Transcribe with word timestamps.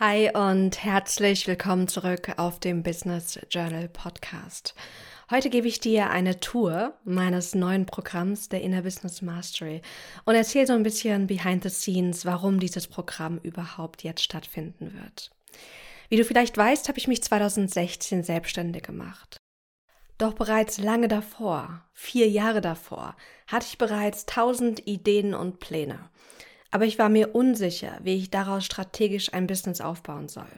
Hi 0.00 0.28
und 0.34 0.82
herzlich 0.82 1.46
willkommen 1.46 1.86
zurück 1.86 2.32
auf 2.36 2.58
dem 2.58 2.82
Business 2.82 3.38
Journal 3.48 3.88
Podcast. 3.88 4.74
Heute 5.30 5.50
gebe 5.50 5.68
ich 5.68 5.78
dir 5.78 6.10
eine 6.10 6.40
Tour 6.40 6.94
meines 7.04 7.54
neuen 7.54 7.86
Programms 7.86 8.48
der 8.48 8.62
Inner 8.62 8.82
Business 8.82 9.22
Mastery 9.22 9.82
und 10.24 10.34
erzähle 10.34 10.66
so 10.66 10.72
ein 10.72 10.82
bisschen 10.82 11.28
behind 11.28 11.62
the 11.62 11.68
scenes, 11.68 12.26
warum 12.26 12.58
dieses 12.58 12.88
Programm 12.88 13.38
überhaupt 13.38 14.02
jetzt 14.02 14.24
stattfinden 14.24 15.00
wird. 15.00 15.30
Wie 16.08 16.16
du 16.16 16.24
vielleicht 16.24 16.58
weißt, 16.58 16.88
habe 16.88 16.98
ich 16.98 17.06
mich 17.06 17.22
2016 17.22 18.24
selbstständig 18.24 18.82
gemacht. 18.82 19.36
Doch 20.18 20.32
bereits 20.32 20.78
lange 20.78 21.06
davor, 21.06 21.84
vier 21.92 22.28
Jahre 22.28 22.60
davor, 22.60 23.14
hatte 23.46 23.66
ich 23.68 23.78
bereits 23.78 24.26
tausend 24.26 24.88
Ideen 24.88 25.34
und 25.34 25.60
Pläne. 25.60 26.10
Aber 26.74 26.86
ich 26.86 26.98
war 26.98 27.08
mir 27.08 27.36
unsicher, 27.36 28.00
wie 28.02 28.16
ich 28.16 28.30
daraus 28.30 28.64
strategisch 28.64 29.32
ein 29.32 29.46
Business 29.46 29.80
aufbauen 29.80 30.28
soll. 30.28 30.50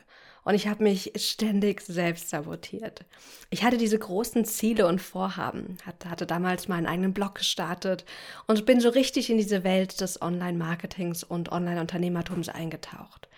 Und 0.45 0.55
ich 0.55 0.66
habe 0.66 0.83
mich 0.83 1.12
ständig 1.16 1.83
selbst 1.83 2.30
sabotiert. 2.30 3.05
Ich 3.51 3.65
hatte 3.65 3.77
diese 3.77 3.98
großen 3.98 4.47
Ziele 4.47 4.87
und 4.87 5.02
Vorhaben, 5.02 5.77
hatte 5.84 6.24
damals 6.24 6.69
meinen 6.69 6.87
eigenen 6.87 7.12
Blog 7.12 7.34
gestartet 7.34 8.07
und 8.47 8.65
bin 8.65 8.80
so 8.80 8.88
richtig 8.88 9.29
in 9.29 9.37
diese 9.37 9.62
Welt 9.62 10.01
des 10.01 10.23
Online-Marketings 10.23 11.23
und 11.23 11.52
Online-Unternehmertums 11.52 12.48
eingetaucht. 12.48 13.29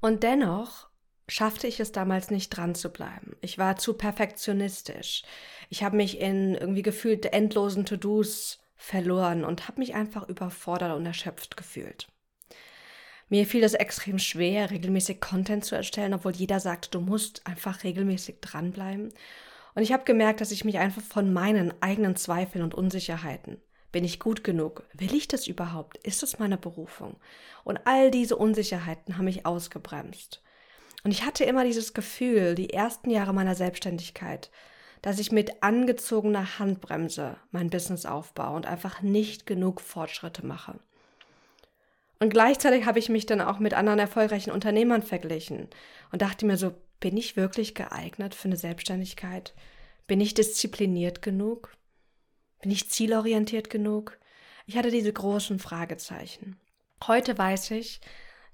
Und 0.00 0.24
dennoch 0.24 0.88
schaffte 1.28 1.68
ich 1.68 1.78
es 1.78 1.92
damals 1.92 2.32
nicht 2.32 2.50
dran 2.50 2.74
zu 2.74 2.88
bleiben. 2.88 3.36
Ich 3.42 3.58
war 3.58 3.76
zu 3.76 3.94
perfektionistisch. 3.94 5.22
Ich 5.68 5.84
habe 5.84 5.96
mich 5.96 6.20
in 6.20 6.56
irgendwie 6.56 6.82
gefühlt 6.82 7.26
endlosen 7.26 7.86
To-Dos 7.86 8.58
verloren 8.78 9.44
und 9.44 9.68
habe 9.68 9.80
mich 9.80 9.94
einfach 9.94 10.26
überfordert 10.28 10.96
und 10.96 11.04
erschöpft 11.04 11.56
gefühlt. 11.56 12.08
Mir 13.28 13.44
fiel 13.44 13.62
es 13.62 13.74
extrem 13.74 14.18
schwer, 14.18 14.70
regelmäßig 14.70 15.20
Content 15.20 15.64
zu 15.64 15.74
erstellen, 15.74 16.14
obwohl 16.14 16.32
jeder 16.32 16.60
sagt, 16.60 16.94
du 16.94 17.00
musst 17.00 17.46
einfach 17.46 17.84
regelmäßig 17.84 18.36
dranbleiben. 18.40 19.12
Und 19.74 19.82
ich 19.82 19.92
habe 19.92 20.04
gemerkt, 20.04 20.40
dass 20.40 20.52
ich 20.52 20.64
mich 20.64 20.78
einfach 20.78 21.02
von 21.02 21.32
meinen 21.32 21.74
eigenen 21.82 22.16
Zweifeln 22.16 22.64
und 22.64 22.74
Unsicherheiten, 22.74 23.60
bin 23.92 24.04
ich 24.04 24.20
gut 24.20 24.44
genug? 24.44 24.86
Will 24.92 25.14
ich 25.14 25.28
das 25.28 25.46
überhaupt? 25.46 25.98
Ist 25.98 26.22
das 26.22 26.38
meine 26.38 26.58
Berufung? 26.58 27.16
Und 27.64 27.80
all 27.86 28.10
diese 28.10 28.36
Unsicherheiten 28.36 29.16
haben 29.16 29.24
mich 29.24 29.44
ausgebremst. 29.44 30.42
Und 31.04 31.10
ich 31.10 31.24
hatte 31.24 31.44
immer 31.44 31.64
dieses 31.64 31.94
Gefühl, 31.94 32.54
die 32.54 32.70
ersten 32.70 33.10
Jahre 33.10 33.32
meiner 33.32 33.54
Selbstständigkeit, 33.54 34.50
dass 35.08 35.18
ich 35.18 35.32
mit 35.32 35.62
angezogener 35.62 36.58
Handbremse 36.58 37.38
mein 37.50 37.70
Business 37.70 38.04
aufbaue 38.04 38.54
und 38.54 38.66
einfach 38.66 39.00
nicht 39.00 39.46
genug 39.46 39.80
Fortschritte 39.80 40.44
mache. 40.44 40.78
Und 42.20 42.28
gleichzeitig 42.28 42.84
habe 42.84 42.98
ich 42.98 43.08
mich 43.08 43.24
dann 43.24 43.40
auch 43.40 43.58
mit 43.58 43.72
anderen 43.72 44.00
erfolgreichen 44.00 44.50
Unternehmern 44.50 45.02
verglichen 45.02 45.68
und 46.12 46.20
dachte 46.20 46.44
mir 46.44 46.58
so, 46.58 46.74
bin 47.00 47.16
ich 47.16 47.36
wirklich 47.36 47.74
geeignet 47.74 48.34
für 48.34 48.48
eine 48.48 48.58
Selbstständigkeit? 48.58 49.54
Bin 50.06 50.20
ich 50.20 50.34
diszipliniert 50.34 51.22
genug? 51.22 51.74
Bin 52.60 52.70
ich 52.70 52.90
zielorientiert 52.90 53.70
genug? 53.70 54.18
Ich 54.66 54.76
hatte 54.76 54.90
diese 54.90 55.14
großen 55.14 55.58
Fragezeichen. 55.58 56.60
Heute 57.06 57.38
weiß 57.38 57.70
ich, 57.70 58.02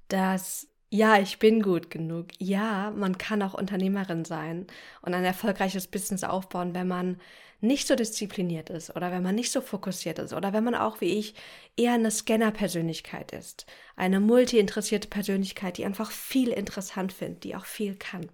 dass 0.06 0.68
ja, 0.94 1.18
ich 1.18 1.40
bin 1.40 1.60
gut 1.60 1.90
genug. 1.90 2.28
Ja, 2.38 2.92
man 2.96 3.18
kann 3.18 3.42
auch 3.42 3.54
Unternehmerin 3.54 4.24
sein 4.24 4.68
und 5.02 5.12
ein 5.12 5.24
erfolgreiches 5.24 5.88
Business 5.88 6.22
aufbauen, 6.22 6.72
wenn 6.72 6.86
man 6.86 7.20
nicht 7.60 7.88
so 7.88 7.96
diszipliniert 7.96 8.70
ist 8.70 8.94
oder 8.94 9.10
wenn 9.10 9.24
man 9.24 9.34
nicht 9.34 9.50
so 9.50 9.60
fokussiert 9.60 10.20
ist 10.20 10.32
oder 10.32 10.52
wenn 10.52 10.62
man 10.62 10.76
auch 10.76 11.00
wie 11.00 11.18
ich 11.18 11.34
eher 11.76 11.94
eine 11.94 12.12
Scanner-Persönlichkeit 12.12 13.32
ist. 13.32 13.66
Eine 13.96 14.20
multi-interessierte 14.20 15.08
Persönlichkeit, 15.08 15.78
die 15.78 15.84
einfach 15.84 16.12
viel 16.12 16.50
interessant 16.50 17.12
findet, 17.12 17.42
die 17.42 17.56
auch 17.56 17.64
viel 17.64 17.96
kann. 17.96 18.30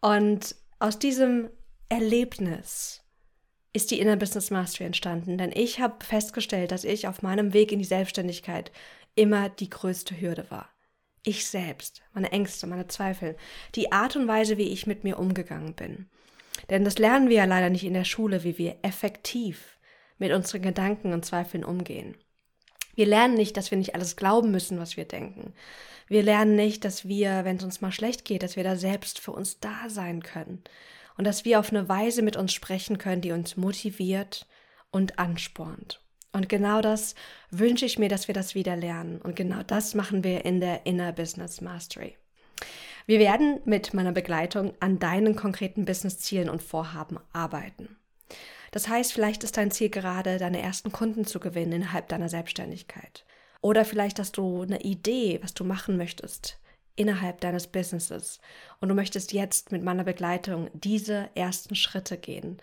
Und 0.00 0.56
aus 0.78 0.98
diesem 0.98 1.50
Erlebnis 1.90 3.02
ist 3.74 3.90
die 3.90 4.00
Inner 4.00 4.16
Business 4.16 4.50
Mastery 4.50 4.86
entstanden, 4.86 5.36
denn 5.36 5.52
ich 5.52 5.80
habe 5.80 6.02
festgestellt, 6.02 6.72
dass 6.72 6.84
ich 6.84 7.08
auf 7.08 7.20
meinem 7.20 7.52
Weg 7.52 7.72
in 7.72 7.78
die 7.78 7.84
Selbstständigkeit 7.84 8.72
immer 9.16 9.50
die 9.50 9.68
größte 9.68 10.18
Hürde 10.18 10.46
war 10.48 10.71
ich 11.24 11.46
selbst, 11.46 12.02
meine 12.12 12.32
Ängste, 12.32 12.66
meine 12.66 12.88
Zweifel, 12.88 13.36
die 13.74 13.92
Art 13.92 14.16
und 14.16 14.26
Weise, 14.26 14.58
wie 14.58 14.72
ich 14.72 14.86
mit 14.86 15.04
mir 15.04 15.18
umgegangen 15.18 15.74
bin. 15.74 16.08
Denn 16.70 16.84
das 16.84 16.98
lernen 16.98 17.28
wir 17.28 17.36
ja 17.36 17.44
leider 17.44 17.70
nicht 17.70 17.84
in 17.84 17.94
der 17.94 18.04
Schule, 18.04 18.44
wie 18.44 18.58
wir 18.58 18.76
effektiv 18.82 19.78
mit 20.18 20.32
unseren 20.32 20.62
Gedanken 20.62 21.12
und 21.12 21.24
Zweifeln 21.24 21.64
umgehen. 21.64 22.16
Wir 22.94 23.06
lernen 23.06 23.34
nicht, 23.34 23.56
dass 23.56 23.70
wir 23.70 23.78
nicht 23.78 23.94
alles 23.94 24.16
glauben 24.16 24.50
müssen, 24.50 24.78
was 24.78 24.96
wir 24.96 25.04
denken. 25.04 25.54
Wir 26.08 26.22
lernen 26.22 26.56
nicht, 26.56 26.84
dass 26.84 27.08
wir, 27.08 27.44
wenn 27.44 27.56
es 27.56 27.64
uns 27.64 27.80
mal 27.80 27.92
schlecht 27.92 28.24
geht, 28.24 28.42
dass 28.42 28.56
wir 28.56 28.64
da 28.64 28.76
selbst 28.76 29.18
für 29.18 29.32
uns 29.32 29.60
da 29.60 29.88
sein 29.88 30.22
können. 30.22 30.62
Und 31.16 31.26
dass 31.26 31.44
wir 31.44 31.58
auf 31.58 31.70
eine 31.70 31.88
Weise 31.88 32.22
mit 32.22 32.36
uns 32.36 32.52
sprechen 32.52 32.98
können, 32.98 33.22
die 33.22 33.32
uns 33.32 33.56
motiviert 33.56 34.46
und 34.90 35.18
anspornt. 35.18 36.00
Und 36.32 36.48
genau 36.48 36.80
das 36.80 37.14
wünsche 37.50 37.84
ich 37.84 37.98
mir, 37.98 38.08
dass 38.08 38.26
wir 38.26 38.34
das 38.34 38.54
wieder 38.54 38.74
lernen. 38.76 39.20
Und 39.20 39.36
genau 39.36 39.62
das 39.62 39.94
machen 39.94 40.24
wir 40.24 40.44
in 40.44 40.60
der 40.60 40.86
Inner 40.86 41.12
Business 41.12 41.60
Mastery. 41.60 42.16
Wir 43.06 43.18
werden 43.18 43.60
mit 43.64 43.94
meiner 43.94 44.12
Begleitung 44.12 44.72
an 44.80 44.98
deinen 44.98 45.36
konkreten 45.36 45.84
Businesszielen 45.84 46.48
und 46.48 46.62
Vorhaben 46.62 47.18
arbeiten. 47.32 47.96
Das 48.70 48.88
heißt, 48.88 49.12
vielleicht 49.12 49.44
ist 49.44 49.56
dein 49.58 49.70
Ziel 49.70 49.90
gerade, 49.90 50.38
deine 50.38 50.62
ersten 50.62 50.92
Kunden 50.92 51.26
zu 51.26 51.40
gewinnen 51.40 51.72
innerhalb 51.72 52.08
deiner 52.08 52.28
Selbstständigkeit. 52.28 53.26
Oder 53.60 53.84
vielleicht 53.84 54.18
hast 54.18 54.38
du 54.38 54.62
eine 54.62 54.80
Idee, 54.80 55.38
was 55.42 55.52
du 55.52 55.64
machen 55.64 55.96
möchtest 55.96 56.58
innerhalb 56.96 57.40
deines 57.40 57.66
Businesses 57.66 58.38
und 58.80 58.88
du 58.88 58.94
möchtest 58.94 59.32
jetzt 59.32 59.72
mit 59.72 59.82
meiner 59.82 60.04
Begleitung 60.04 60.68
diese 60.74 61.30
ersten 61.34 61.74
Schritte 61.74 62.18
gehen 62.18 62.58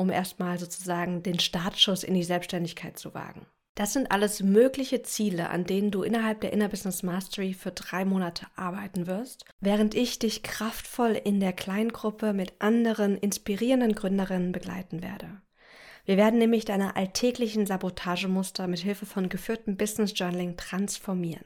um 0.00 0.10
erstmal 0.10 0.58
sozusagen 0.58 1.22
den 1.22 1.38
Startschuss 1.38 2.04
in 2.04 2.14
die 2.14 2.24
Selbstständigkeit 2.24 2.98
zu 2.98 3.12
wagen. 3.12 3.44
Das 3.74 3.92
sind 3.92 4.10
alles 4.10 4.42
mögliche 4.42 5.02
Ziele, 5.02 5.50
an 5.50 5.64
denen 5.64 5.90
du 5.90 6.02
innerhalb 6.02 6.40
der 6.40 6.52
Inner 6.54 6.68
Business 6.68 7.02
Mastery 7.02 7.52
für 7.52 7.70
drei 7.70 8.04
Monate 8.06 8.46
arbeiten 8.56 9.06
wirst, 9.06 9.44
während 9.60 9.94
ich 9.94 10.18
dich 10.18 10.42
kraftvoll 10.42 11.20
in 11.22 11.38
der 11.38 11.52
Kleingruppe 11.52 12.32
mit 12.32 12.54
anderen 12.60 13.16
inspirierenden 13.18 13.94
Gründerinnen 13.94 14.52
begleiten 14.52 15.02
werde. 15.02 15.42
Wir 16.06 16.16
werden 16.16 16.38
nämlich 16.38 16.64
deine 16.64 16.96
alltäglichen 16.96 17.66
Sabotagemuster 17.66 18.66
mit 18.68 18.80
Hilfe 18.80 19.06
von 19.06 19.28
geführtem 19.28 19.76
Business 19.76 20.12
Journaling 20.16 20.56
transformieren. 20.56 21.44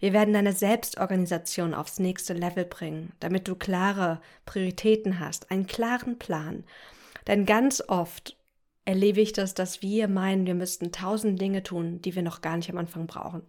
Wir 0.00 0.12
werden 0.12 0.34
deine 0.34 0.52
Selbstorganisation 0.52 1.74
aufs 1.74 1.98
nächste 1.98 2.32
Level 2.32 2.64
bringen, 2.64 3.12
damit 3.20 3.46
du 3.46 3.54
klare 3.54 4.20
Prioritäten 4.44 5.20
hast, 5.20 5.50
einen 5.50 5.66
klaren 5.66 6.18
Plan 6.18 6.64
denn 7.26 7.46
ganz 7.46 7.82
oft 7.86 8.36
erlebe 8.84 9.20
ich 9.20 9.32
das, 9.32 9.54
dass 9.54 9.82
wir 9.82 10.08
meinen, 10.08 10.46
wir 10.46 10.54
müssten 10.54 10.92
tausend 10.92 11.40
Dinge 11.40 11.62
tun, 11.62 12.00
die 12.02 12.14
wir 12.14 12.22
noch 12.22 12.42
gar 12.42 12.56
nicht 12.56 12.70
am 12.70 12.78
Anfang 12.78 13.06
brauchen. 13.06 13.42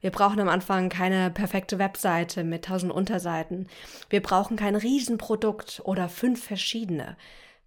Wir 0.00 0.10
brauchen 0.10 0.40
am 0.40 0.48
Anfang 0.48 0.88
keine 0.88 1.30
perfekte 1.30 1.78
Webseite 1.78 2.42
mit 2.42 2.64
tausend 2.64 2.90
Unterseiten. 2.90 3.68
Wir 4.08 4.22
brauchen 4.22 4.56
kein 4.56 4.74
Riesenprodukt 4.74 5.82
oder 5.84 6.08
fünf 6.08 6.42
verschiedene. 6.42 7.16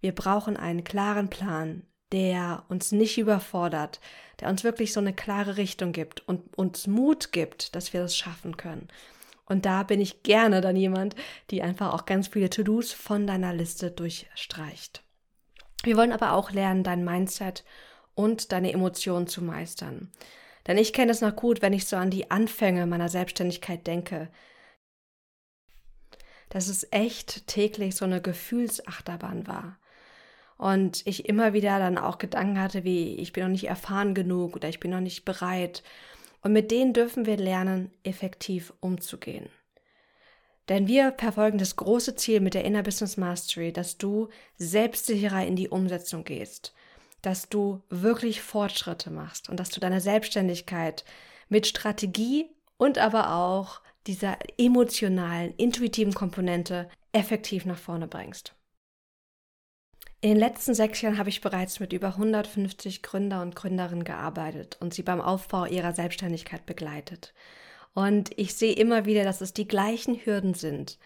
Wir 0.00 0.12
brauchen 0.12 0.56
einen 0.56 0.82
klaren 0.82 1.30
Plan, 1.30 1.84
der 2.10 2.64
uns 2.68 2.90
nicht 2.90 3.18
überfordert, 3.18 4.00
der 4.40 4.48
uns 4.48 4.64
wirklich 4.64 4.92
so 4.92 4.98
eine 4.98 5.12
klare 5.12 5.56
Richtung 5.56 5.92
gibt 5.92 6.26
und 6.28 6.58
uns 6.58 6.88
Mut 6.88 7.30
gibt, 7.30 7.76
dass 7.76 7.92
wir 7.92 8.00
das 8.00 8.16
schaffen 8.16 8.56
können. 8.56 8.88
Und 9.46 9.64
da 9.64 9.84
bin 9.84 10.00
ich 10.00 10.22
gerne 10.24 10.60
dann 10.60 10.74
jemand, 10.74 11.14
die 11.50 11.62
einfach 11.62 11.92
auch 11.92 12.06
ganz 12.06 12.28
viele 12.28 12.50
To-Dos 12.50 12.92
von 12.92 13.26
deiner 13.26 13.54
Liste 13.54 13.90
durchstreicht. 13.92 15.03
Wir 15.84 15.98
wollen 15.98 16.12
aber 16.12 16.32
auch 16.32 16.50
lernen, 16.50 16.82
dein 16.82 17.04
Mindset 17.04 17.62
und 18.14 18.52
deine 18.52 18.72
Emotionen 18.72 19.26
zu 19.26 19.42
meistern. 19.42 20.10
Denn 20.66 20.78
ich 20.78 20.94
kenne 20.94 21.12
es 21.12 21.20
noch 21.20 21.36
gut, 21.36 21.60
wenn 21.60 21.74
ich 21.74 21.86
so 21.86 21.96
an 21.96 22.10
die 22.10 22.30
Anfänge 22.30 22.86
meiner 22.86 23.10
Selbstständigkeit 23.10 23.86
denke. 23.86 24.30
Dass 26.48 26.68
es 26.68 26.88
echt 26.90 27.46
täglich 27.46 27.96
so 27.96 28.06
eine 28.06 28.22
Gefühlsachterbahn 28.22 29.46
war. 29.46 29.78
Und 30.56 31.06
ich 31.06 31.28
immer 31.28 31.52
wieder 31.52 31.78
dann 31.78 31.98
auch 31.98 32.16
Gedanken 32.16 32.60
hatte, 32.60 32.84
wie 32.84 33.16
ich 33.16 33.32
bin 33.32 33.42
noch 33.42 33.50
nicht 33.50 33.68
erfahren 33.68 34.14
genug 34.14 34.56
oder 34.56 34.70
ich 34.70 34.80
bin 34.80 34.92
noch 34.92 35.00
nicht 35.00 35.26
bereit. 35.26 35.82
Und 36.40 36.52
mit 36.52 36.70
denen 36.70 36.94
dürfen 36.94 37.26
wir 37.26 37.36
lernen, 37.36 37.90
effektiv 38.04 38.72
umzugehen. 38.80 39.50
Denn 40.68 40.88
wir 40.88 41.14
verfolgen 41.18 41.58
das 41.58 41.76
große 41.76 42.16
Ziel 42.16 42.40
mit 42.40 42.54
der 42.54 42.64
Inner 42.64 42.82
Business 42.82 43.16
Mastery, 43.16 43.72
dass 43.72 43.98
du 43.98 44.28
selbstsicherer 44.56 45.44
in 45.46 45.56
die 45.56 45.68
Umsetzung 45.68 46.24
gehst, 46.24 46.74
dass 47.20 47.48
du 47.48 47.82
wirklich 47.90 48.40
Fortschritte 48.40 49.10
machst 49.10 49.48
und 49.50 49.60
dass 49.60 49.70
du 49.70 49.80
deine 49.80 50.00
Selbstständigkeit 50.00 51.04
mit 51.48 51.66
Strategie 51.66 52.46
und 52.78 52.98
aber 52.98 53.34
auch 53.34 53.80
dieser 54.06 54.38
emotionalen, 54.58 55.54
intuitiven 55.56 56.14
Komponente 56.14 56.88
effektiv 57.12 57.64
nach 57.64 57.78
vorne 57.78 58.08
bringst. 58.08 58.54
In 60.20 60.30
den 60.30 60.38
letzten 60.38 60.74
sechs 60.74 61.02
Jahren 61.02 61.18
habe 61.18 61.28
ich 61.28 61.42
bereits 61.42 61.80
mit 61.80 61.92
über 61.92 62.08
150 62.08 63.02
Gründer 63.02 63.42
und 63.42 63.54
Gründerinnen 63.54 64.04
gearbeitet 64.04 64.78
und 64.80 64.94
sie 64.94 65.02
beim 65.02 65.20
Aufbau 65.20 65.66
ihrer 65.66 65.92
Selbstständigkeit 65.92 66.64
begleitet. 66.64 67.34
Und 67.94 68.30
ich 68.36 68.54
sehe 68.54 68.74
immer 68.74 69.06
wieder, 69.06 69.24
dass 69.24 69.40
es 69.40 69.52
die 69.52 69.68
gleichen 69.68 70.16
Hürden 70.16 70.54
sind, 70.54 70.98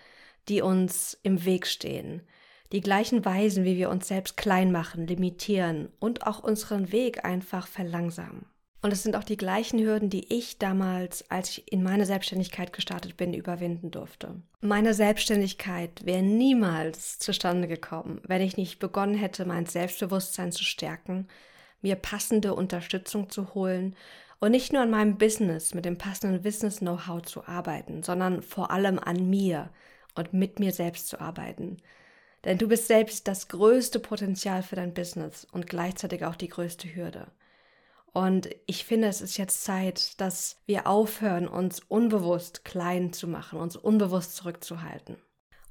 die 0.48 0.62
uns 0.62 1.18
im 1.22 1.44
Weg 1.44 1.66
stehen. 1.66 2.22
Die 2.72 2.80
gleichen 2.80 3.24
Weisen, 3.24 3.64
wie 3.64 3.76
wir 3.76 3.90
uns 3.90 4.08
selbst 4.08 4.36
klein 4.36 4.72
machen, 4.72 5.06
limitieren 5.06 5.90
und 6.00 6.26
auch 6.26 6.42
unseren 6.42 6.92
Weg 6.92 7.24
einfach 7.24 7.66
verlangsamen. 7.66 8.46
Und 8.80 8.92
es 8.92 9.02
sind 9.02 9.16
auch 9.16 9.24
die 9.24 9.36
gleichen 9.36 9.80
Hürden, 9.80 10.08
die 10.08 10.32
ich 10.32 10.58
damals, 10.58 11.28
als 11.30 11.50
ich 11.50 11.72
in 11.72 11.82
meine 11.82 12.06
Selbstständigkeit 12.06 12.72
gestartet 12.72 13.16
bin, 13.16 13.34
überwinden 13.34 13.90
durfte. 13.90 14.40
Meine 14.60 14.94
Selbstständigkeit 14.94 16.04
wäre 16.04 16.22
niemals 16.22 17.18
zustande 17.18 17.66
gekommen, 17.66 18.20
wenn 18.24 18.40
ich 18.40 18.56
nicht 18.56 18.78
begonnen 18.78 19.14
hätte, 19.14 19.44
mein 19.46 19.66
Selbstbewusstsein 19.66 20.52
zu 20.52 20.62
stärken, 20.62 21.26
mir 21.80 21.96
passende 21.96 22.54
Unterstützung 22.54 23.30
zu 23.30 23.54
holen 23.54 23.96
und 24.40 24.52
nicht 24.52 24.72
nur 24.72 24.82
an 24.82 24.90
meinem 24.90 25.18
Business 25.18 25.74
mit 25.74 25.84
dem 25.84 25.98
passenden 25.98 26.42
Business-Know-how 26.42 27.22
zu 27.22 27.46
arbeiten, 27.46 28.02
sondern 28.02 28.42
vor 28.42 28.70
allem 28.70 28.98
an 28.98 29.28
mir 29.28 29.70
und 30.14 30.32
mit 30.32 30.60
mir 30.60 30.72
selbst 30.72 31.08
zu 31.08 31.20
arbeiten. 31.20 31.78
Denn 32.44 32.58
du 32.58 32.68
bist 32.68 32.86
selbst 32.86 33.26
das 33.26 33.48
größte 33.48 33.98
Potenzial 33.98 34.62
für 34.62 34.76
dein 34.76 34.94
Business 34.94 35.46
und 35.50 35.66
gleichzeitig 35.66 36.24
auch 36.24 36.36
die 36.36 36.48
größte 36.48 36.94
Hürde. 36.94 37.26
Und 38.12 38.48
ich 38.66 38.84
finde, 38.84 39.08
es 39.08 39.20
ist 39.20 39.36
jetzt 39.36 39.64
Zeit, 39.64 40.20
dass 40.20 40.60
wir 40.66 40.86
aufhören, 40.86 41.46
uns 41.46 41.80
unbewusst 41.88 42.64
klein 42.64 43.12
zu 43.12 43.28
machen, 43.28 43.58
uns 43.58 43.76
unbewusst 43.76 44.36
zurückzuhalten. 44.36 45.16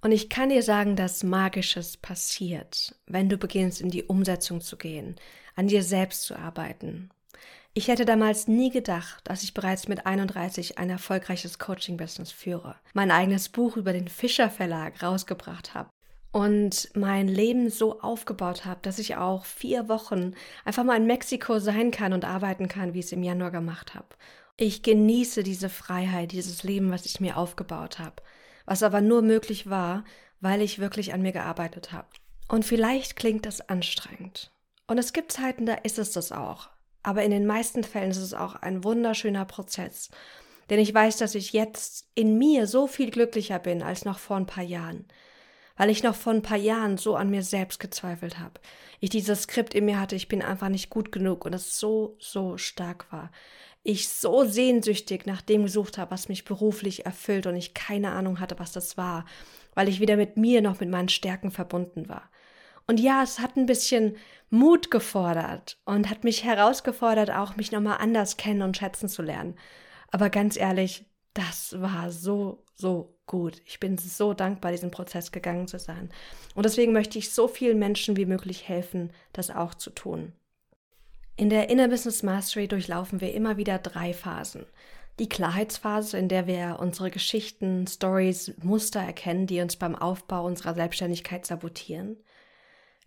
Und 0.02 0.12
ich 0.12 0.30
kann 0.30 0.50
dir 0.50 0.62
sagen, 0.62 0.96
dass 0.96 1.24
Magisches 1.24 1.98
passiert, 1.98 2.96
wenn 3.08 3.30
du 3.30 3.38
beginnst, 3.38 3.82
in 3.82 3.90
die 3.90 4.04
Umsetzung 4.04 4.62
zu 4.62 4.78
gehen, 4.78 5.16
an 5.56 5.68
dir 5.68 5.84
selbst 5.84 6.24
zu 6.24 6.36
arbeiten. 6.36 7.10
Ich 7.78 7.90
hätte 7.90 8.06
damals 8.06 8.48
nie 8.48 8.72
gedacht, 8.72 9.22
dass 9.26 9.44
ich 9.44 9.54
bereits 9.54 9.88
mit 9.88 10.08
31 10.08 10.80
ein 10.80 10.90
erfolgreiches 10.90 11.60
Coaching-Business 11.60 12.32
führe, 12.32 12.76
mein 12.94 13.12
eigenes 13.12 13.50
Buch 13.50 13.78
über 13.78 13.94
den 13.94 14.08
Fischer 14.08 14.50
Verlag 14.50 15.04
rausgebracht 15.04 15.76
habe 15.76 15.88
und 16.32 16.90
mein 16.96 17.28
Leben 17.28 17.70
so 17.70 18.02
aufgebaut 18.02 18.66
habe, 18.66 18.80
dass 18.82 18.98
ich 18.98 19.18
auch 19.18 19.46
vier 19.46 19.90
Wochen 19.90 20.34
einfach 20.66 20.84
mal 20.84 20.98
in 20.98 21.06
Mexiko 21.06 21.60
sein 21.60 21.92
kann 21.92 22.14
und 22.14 22.26
arbeiten 22.26 22.68
kann, 22.68 22.96
wie 22.96 23.00
ich 23.00 23.06
es 23.06 23.12
im 23.12 23.22
Januar 23.22 23.52
gemacht 23.52 23.94
habe. 23.94 24.08
Ich 24.56 24.82
genieße 24.82 25.44
diese 25.44 25.70
Freiheit, 25.70 26.32
dieses 26.32 26.64
Leben, 26.64 26.90
was 26.90 27.06
ich 27.06 27.20
mir 27.20 27.38
aufgebaut 27.38 28.00
habe, 28.00 28.24
was 28.66 28.82
aber 28.82 29.02
nur 29.02 29.22
möglich 29.22 29.70
war, 29.70 30.04
weil 30.42 30.64
ich 30.64 30.80
wirklich 30.80 31.14
an 31.14 31.22
mir 31.22 31.32
gearbeitet 31.32 31.92
habe. 31.92 32.08
Und 32.48 32.66
vielleicht 32.66 33.16
klingt 33.16 33.46
das 33.46 33.62
anstrengend. 33.70 34.50
Und 34.88 34.98
es 34.98 35.14
gibt 35.14 35.32
Zeiten, 35.32 35.68
da 35.68 35.76
ist 35.76 36.00
es 36.00 36.12
das 36.12 36.32
auch. 36.32 36.70
Aber 37.08 37.24
in 37.24 37.32
den 37.32 37.46
meisten 37.46 37.86
Fällen 37.86 38.12
ist 38.12 38.18
es 38.18 38.34
auch 38.34 38.56
ein 38.56 38.84
wunderschöner 38.84 39.46
Prozess. 39.46 40.10
Denn 40.70 40.78
ich 40.78 40.94
weiß, 40.94 41.16
dass 41.16 41.36
ich 41.36 41.54
jetzt 41.54 42.06
in 42.16 42.38
mir 42.38 42.68
so 42.68 42.86
viel 42.86 43.12
glücklicher 43.12 43.60
bin 43.60 43.82
als 43.82 44.04
noch 44.04 44.20
vor 44.20 44.36
ein 44.36 44.46
paar 44.46 44.66
Jahren 44.66 45.06
weil 45.78 45.92
ich 45.92 46.04
noch 46.04 46.16
vor 46.16 46.34
ein 46.34 46.42
paar 46.42 46.58
Jahren 46.58 46.98
so 46.98 47.16
an 47.16 47.30
mir 47.30 47.44
selbst 47.44 47.80
gezweifelt 47.80 48.40
habe. 48.40 48.60
Ich 49.00 49.12
dieses 49.12 49.44
Skript 49.44 49.76
in 49.76 49.86
mir 49.86 50.00
hatte, 50.00 50.16
ich 50.16 50.28
bin 50.28 50.42
einfach 50.42 50.70
nicht 50.70 50.90
gut 50.90 51.12
genug 51.12 51.46
und 51.46 51.54
es 51.54 51.80
so, 51.80 52.18
so 52.20 52.58
stark 52.58 53.12
war. 53.12 53.32
Ich 53.84 54.10
so 54.10 54.44
sehnsüchtig 54.44 55.26
nach 55.26 55.42
dem 55.42 55.64
gesucht 55.64 55.98
habe, 55.98 56.12
was 56.12 56.28
mich 56.28 56.44
beruflich 56.44 57.06
erfüllt 57.06 57.46
und 57.46 57.56
ich 57.56 57.74
keine 57.74 58.12
Ahnung 58.12 58.40
hatte, 58.40 58.60
was 58.60 58.72
das 58.72 58.98
war, 58.98 59.26
weil 59.76 59.88
ich 59.88 60.00
weder 60.00 60.18
mit 60.18 60.36
mir 60.36 60.62
noch 60.62 60.80
mit 60.80 60.90
meinen 60.90 61.10
Stärken 61.10 61.52
verbunden 61.52 62.10
war. 62.10 62.30
Und 62.88 63.00
ja, 63.00 63.22
es 63.22 63.40
hat 63.40 63.58
ein 63.58 63.66
bisschen 63.66 64.16
Mut 64.50 64.90
gefordert 64.92 65.78
und 65.86 66.10
hat 66.10 66.24
mich 66.24 66.46
herausgefordert, 66.46 67.32
auch 67.32 67.58
mich 67.58 67.72
nochmal 67.72 67.98
anders 68.00 68.38
kennen 68.38 68.62
und 68.62 68.78
schätzen 68.78 69.10
zu 69.10 69.22
lernen. 69.22 69.56
Aber 70.10 70.30
ganz 70.30 70.56
ehrlich, 70.56 71.06
das 71.34 71.80
war 71.80 72.12
so, 72.12 72.64
so 72.74 73.20
gut. 73.26 73.62
Ich 73.66 73.80
bin 73.80 73.98
so 73.98 74.34
dankbar, 74.34 74.72
diesen 74.72 74.90
Prozess 74.90 75.32
gegangen 75.32 75.68
zu 75.68 75.80
sein. 75.80 76.10
Und 76.56 76.66
deswegen 76.66 76.94
möchte 76.94 77.20
ich 77.20 77.32
so 77.32 77.48
vielen 77.48 77.78
Menschen 77.78 78.16
wie 78.16 78.26
möglich 78.26 78.68
helfen, 78.68 79.12
das 79.34 79.52
auch 79.52 79.76
zu 79.76 79.90
tun. 79.90 80.32
In 81.36 81.50
der 81.50 81.70
Inner 81.70 81.90
Business 81.90 82.24
Mastery 82.24 82.68
durchlaufen 82.68 83.22
wir 83.22 83.34
immer 83.34 83.58
wieder 83.58 83.78
drei 83.78 84.14
Phasen. 84.14 84.66
Die 85.20 85.30
Klarheitsphase, 85.30 86.18
in 86.18 86.30
der 86.30 86.48
wir 86.48 86.78
unsere 86.80 87.12
Geschichten, 87.12 87.86
Stories, 87.86 88.54
Muster 88.64 89.02
erkennen, 89.02 89.46
die 89.46 89.62
uns 89.62 89.76
beim 89.76 89.96
Aufbau 89.96 90.46
unserer 90.46 90.74
Selbstständigkeit 90.74 91.46
sabotieren. 91.46 92.18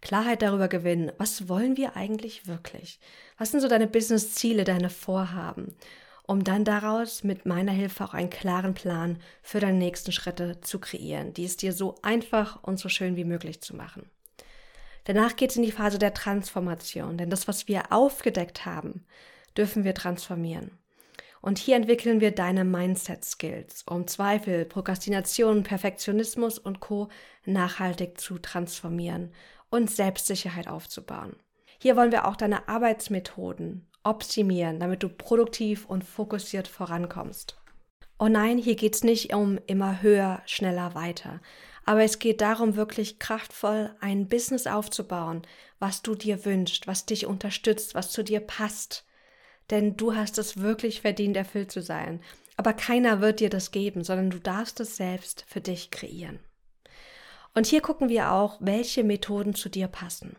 Klarheit 0.00 0.42
darüber 0.42 0.68
gewinnen, 0.68 1.12
was 1.18 1.48
wollen 1.48 1.76
wir 1.76 1.96
eigentlich 1.96 2.46
wirklich? 2.46 3.00
Was 3.38 3.50
sind 3.50 3.60
so 3.60 3.68
deine 3.68 3.86
Business-Ziele, 3.86 4.64
deine 4.64 4.90
Vorhaben? 4.90 5.76
um 6.30 6.44
dann 6.44 6.64
daraus 6.64 7.24
mit 7.24 7.44
meiner 7.44 7.72
Hilfe 7.72 8.04
auch 8.04 8.14
einen 8.14 8.30
klaren 8.30 8.72
Plan 8.72 9.18
für 9.42 9.58
deine 9.58 9.78
nächsten 9.78 10.12
Schritte 10.12 10.60
zu 10.60 10.78
kreieren, 10.78 11.34
die 11.34 11.44
es 11.44 11.56
dir 11.56 11.72
so 11.72 11.96
einfach 12.02 12.62
und 12.62 12.78
so 12.78 12.88
schön 12.88 13.16
wie 13.16 13.24
möglich 13.24 13.60
zu 13.60 13.74
machen. 13.74 14.08
Danach 15.06 15.34
geht 15.34 15.50
es 15.50 15.56
in 15.56 15.64
die 15.64 15.72
Phase 15.72 15.98
der 15.98 16.14
Transformation, 16.14 17.18
denn 17.18 17.30
das, 17.30 17.48
was 17.48 17.66
wir 17.66 17.90
aufgedeckt 17.90 18.64
haben, 18.64 19.04
dürfen 19.56 19.82
wir 19.82 19.92
transformieren. 19.92 20.78
Und 21.40 21.58
hier 21.58 21.76
entwickeln 21.76 22.20
wir 22.20 22.32
deine 22.32 22.64
Mindset-Skills, 22.64 23.84
um 23.88 24.06
Zweifel, 24.06 24.66
Prokrastination, 24.66 25.62
Perfektionismus 25.62 26.58
und 26.58 26.80
Co. 26.80 27.08
nachhaltig 27.46 28.20
zu 28.20 28.38
transformieren 28.38 29.32
und 29.70 29.90
Selbstsicherheit 29.90 30.68
aufzubauen. 30.68 31.36
Hier 31.78 31.96
wollen 31.96 32.12
wir 32.12 32.26
auch 32.26 32.36
deine 32.36 32.68
Arbeitsmethoden 32.68 33.88
optimieren, 34.02 34.80
damit 34.80 35.02
du 35.02 35.08
produktiv 35.08 35.86
und 35.86 36.04
fokussiert 36.04 36.68
vorankommst. 36.68 37.56
Oh 38.18 38.28
nein, 38.28 38.58
hier 38.58 38.76
geht 38.76 38.94
es 38.94 39.02
nicht 39.02 39.32
um 39.34 39.58
immer 39.66 40.02
höher, 40.02 40.42
schneller, 40.44 40.94
weiter. 40.94 41.40
Aber 41.86 42.02
es 42.02 42.18
geht 42.18 42.42
darum, 42.42 42.76
wirklich 42.76 43.18
kraftvoll 43.18 43.94
ein 44.00 44.28
Business 44.28 44.66
aufzubauen, 44.66 45.42
was 45.78 46.02
du 46.02 46.14
dir 46.14 46.44
wünschst, 46.44 46.86
was 46.86 47.06
dich 47.06 47.26
unterstützt, 47.26 47.94
was 47.94 48.10
zu 48.10 48.22
dir 48.22 48.40
passt. 48.40 49.06
Denn 49.70 49.96
du 49.96 50.14
hast 50.14 50.38
es 50.38 50.58
wirklich 50.58 51.00
verdient, 51.00 51.36
erfüllt 51.36 51.70
zu 51.70 51.80
sein. 51.80 52.20
Aber 52.56 52.72
keiner 52.72 53.20
wird 53.20 53.40
dir 53.40 53.50
das 53.50 53.70
geben, 53.70 54.04
sondern 54.04 54.30
du 54.30 54.38
darfst 54.38 54.80
es 54.80 54.96
selbst 54.96 55.44
für 55.48 55.60
dich 55.60 55.90
kreieren. 55.90 56.40
Und 57.54 57.66
hier 57.66 57.80
gucken 57.80 58.08
wir 58.08 58.32
auch, 58.32 58.58
welche 58.60 59.02
Methoden 59.02 59.54
zu 59.54 59.68
dir 59.68 59.88
passen. 59.88 60.36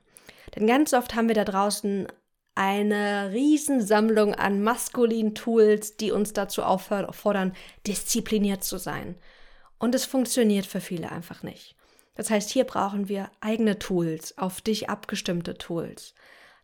Denn 0.56 0.68
ganz 0.68 0.94
oft 0.94 1.16
haben 1.16 1.28
wir 1.28 1.36
da 1.36 1.46
draußen 1.46 2.08
eine 2.56 3.32
Riesensammlung 3.32 4.36
an 4.36 4.62
maskulinen 4.62 5.36
Tools, 5.36 5.98
die 5.98 6.12
uns 6.12 6.34
dazu 6.34 6.64
auffordern, 6.64 7.54
diszipliniert 7.88 8.64
zu 8.64 8.78
sein. 8.78 9.16
Und 9.80 9.96
es 9.96 10.06
funktioniert 10.06 10.66
für 10.66 10.82
viele 10.82 11.12
einfach 11.12 11.44
nicht. 11.44 11.76
Das 12.16 12.30
heißt, 12.30 12.50
hier 12.50 12.66
brauchen 12.66 13.08
wir 13.08 13.32
eigene 13.40 13.80
Tools, 13.80 14.38
auf 14.38 14.62
dich 14.62 14.90
abgestimmte 14.90 15.58
Tools. 15.58 16.14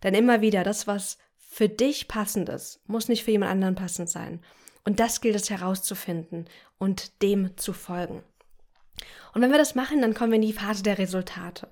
Denn 0.03 0.13
immer 0.13 0.41
wieder, 0.41 0.63
das, 0.63 0.86
was 0.88 1.17
für 1.57 1.69
dich 1.69 2.07
passend 2.07 2.49
ist, 2.49 2.87
muss 2.87 3.07
nicht 3.07 3.23
für 3.23 3.31
jemand 3.31 3.51
anderen 3.51 3.73
passend 3.73 4.11
sein. 4.11 4.41
Und 4.85 4.99
das 4.99 5.21
gilt 5.21 5.35
es 5.35 5.49
herauszufinden 5.49 6.45
und 6.77 7.23
dem 7.23 7.57
zu 7.57 7.73
folgen. 7.73 8.21
Und 9.33 9.41
wenn 9.41 9.49
wir 9.49 9.57
das 9.57 9.73
machen, 9.73 9.99
dann 10.03 10.13
kommen 10.13 10.31
wir 10.31 10.35
in 10.35 10.43
die 10.43 10.53
Phase 10.53 10.83
der 10.83 10.99
Resultate. 10.99 11.67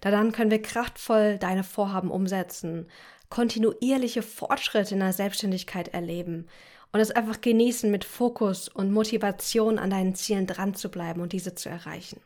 Da 0.00 0.10
dann 0.10 0.32
können 0.32 0.50
wir 0.50 0.60
kraftvoll 0.60 1.38
deine 1.38 1.62
Vorhaben 1.62 2.10
umsetzen, 2.10 2.90
kontinuierliche 3.28 4.22
Fortschritte 4.22 4.94
in 4.94 5.00
der 5.00 5.12
Selbstständigkeit 5.12 5.86
erleben 5.86 6.48
und 6.90 6.98
es 6.98 7.12
einfach 7.12 7.40
genießen, 7.40 7.92
mit 7.92 8.04
Fokus 8.04 8.68
und 8.68 8.90
Motivation 8.90 9.78
an 9.78 9.90
deinen 9.90 10.16
Zielen 10.16 10.48
dran 10.48 10.74
zu 10.74 10.90
bleiben 10.90 11.20
und 11.20 11.32
diese 11.32 11.54
zu 11.54 11.68
erreichen. 11.68 12.20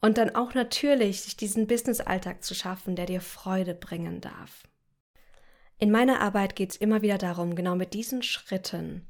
Und 0.00 0.18
dann 0.18 0.34
auch 0.34 0.54
natürlich 0.54 1.22
sich 1.22 1.36
diesen 1.36 1.68
Business-Alltag 1.68 2.42
zu 2.42 2.56
schaffen, 2.56 2.96
der 2.96 3.06
dir 3.06 3.20
Freude 3.20 3.76
bringen 3.76 4.20
darf. 4.20 4.64
In 5.78 5.90
meiner 5.90 6.20
Arbeit 6.20 6.56
geht 6.56 6.70
es 6.70 6.76
immer 6.76 7.02
wieder 7.02 7.18
darum, 7.18 7.54
genau 7.54 7.74
mit 7.74 7.94
diesen 7.94 8.22
Schritten 8.22 9.06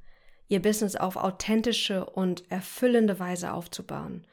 ihr 0.49 0.63
Business 0.63 0.95
auf 0.95 1.17
authentische 1.17 2.07
und 2.07 2.49
erfüllende 2.51 3.19
Weise 3.19 3.53
aufzubauen 3.53 4.27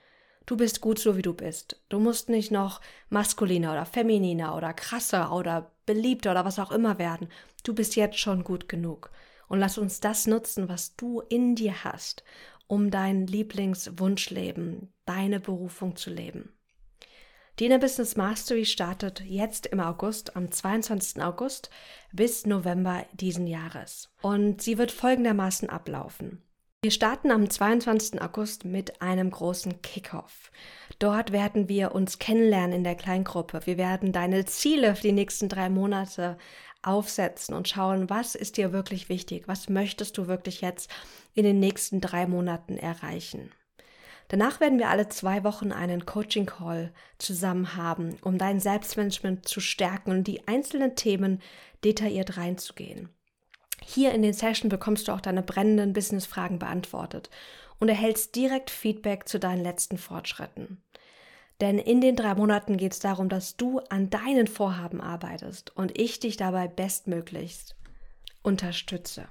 Du 0.46 0.58
bist 0.58 0.82
gut 0.82 1.00
so, 1.00 1.16
wie 1.16 1.22
du 1.22 1.34
bist. 1.34 1.82
Du 1.88 2.00
musst 2.00 2.28
nicht 2.28 2.52
noch 2.52 2.82
maskuliner 3.10 3.72
oder 3.72 3.86
femininer 3.86 4.56
oder 4.56 4.74
krasser 4.74 5.34
oder 5.34 5.72
beliebter 5.86 6.32
oder 6.32 6.44
was 6.44 6.60
auch 6.60 6.72
immer 6.72 7.00
werden. 7.00 7.30
Du 7.64 7.74
bist 7.74 7.96
jetzt 7.96 8.20
schon 8.20 8.44
gut 8.44 8.68
genug. 8.68 9.10
Und 9.48 9.60
lass 9.60 9.78
uns 9.78 10.02
das 10.02 10.28
nutzen, 10.28 10.68
was 10.68 10.96
du 10.96 11.22
in 11.22 11.56
dir 11.56 11.84
hast, 11.84 12.24
um 12.68 12.92
dein 12.92 13.28
Lieblingswunschleben, 13.28 14.92
deine 15.06 15.40
Berufung 15.40 15.96
zu 15.96 16.10
leben. 16.10 16.52
Inner 17.62 17.80
Business 17.80 18.18
Mastery 18.18 18.66
startet 18.66 19.22
jetzt 19.22 19.68
im 19.68 19.80
August, 19.80 20.36
am 20.36 20.52
22. 20.52 21.24
August 21.24 21.70
bis 22.12 22.46
November 22.46 23.06
diesen 23.14 23.48
Jahres. 23.48 24.10
Und 24.22 24.62
sie 24.62 24.78
wird 24.78 24.92
folgendermaßen 24.92 25.70
ablaufen. 25.70 26.42
Wir 26.82 26.92
starten 26.92 27.32
am 27.32 27.50
22. 27.50 28.22
August 28.22 28.66
mit 28.66 29.02
einem 29.02 29.32
großen 29.32 29.82
Kickoff. 29.82 30.52
Dort 31.00 31.32
werden 31.32 31.70
wir 31.70 31.96
uns 31.96 32.20
kennenlernen 32.20 32.74
in 32.74 32.84
der 32.84 32.96
Kleingruppe. 32.96 33.62
Wir 33.66 33.78
werden 33.78 34.12
deine 34.12 34.44
Ziele 34.44 34.96
für 34.96 35.04
die 35.04 35.14
nächsten 35.14 35.48
drei 35.48 35.70
Monate 35.70 36.38
aufsetzen 36.82 37.56
und 37.56 37.70
schauen, 37.70 38.10
was 38.10 38.36
ist 38.36 38.58
dir 38.58 38.74
wirklich 38.74 39.08
wichtig, 39.08 39.48
was 39.48 39.70
möchtest 39.70 40.18
du 40.18 40.28
wirklich 40.28 40.60
jetzt 40.60 40.90
in 41.36 41.46
den 41.46 41.60
nächsten 41.60 42.02
drei 42.02 42.28
Monaten 42.28 42.78
erreichen. 42.78 43.52
Danach 44.30 44.60
werden 44.60 44.80
wir 44.80 44.90
alle 44.90 45.10
zwei 45.10 45.44
Wochen 45.44 45.72
einen 45.72 46.06
Coaching-Call 46.06 46.92
zusammen 47.18 47.76
haben, 47.76 48.18
um 48.22 48.38
dein 48.38 48.60
Selbstmanagement 48.60 49.48
zu 49.48 49.60
stärken 49.60 50.12
und 50.12 50.24
die 50.26 50.48
einzelnen 50.48 50.96
Themen 50.96 51.42
detailliert 51.84 52.38
reinzugehen. 52.38 53.10
Hier 53.86 54.14
in 54.14 54.22
den 54.22 54.34
Session 54.34 54.70
bekommst 54.70 55.08
du 55.08 55.12
auch 55.12 55.22
deine 55.22 55.44
brennenden 55.44 55.94
Business-Fragen 55.94 56.58
beantwortet 56.58 57.30
und 57.80 57.90
erhältst 57.90 58.36
direkt 58.36 58.72
Feedback 58.72 59.28
zu 59.28 59.40
deinen 59.40 59.62
letzten 59.62 59.98
Fortschritten. 59.98 60.82
Denn 61.62 61.78
in 61.78 62.02
den 62.02 62.16
drei 62.16 62.34
Monaten 62.36 62.78
geht 62.78 62.94
es 62.94 63.00
darum, 63.00 63.30
dass 63.30 63.58
du 63.58 63.80
an 63.90 64.10
deinen 64.10 64.48
Vorhaben 64.48 65.02
arbeitest 65.02 65.76
und 65.76 65.98
ich 65.98 66.20
dich 66.20 66.38
dabei 66.38 66.68
bestmöglichst 66.68 67.76
unterstütze. 68.42 69.28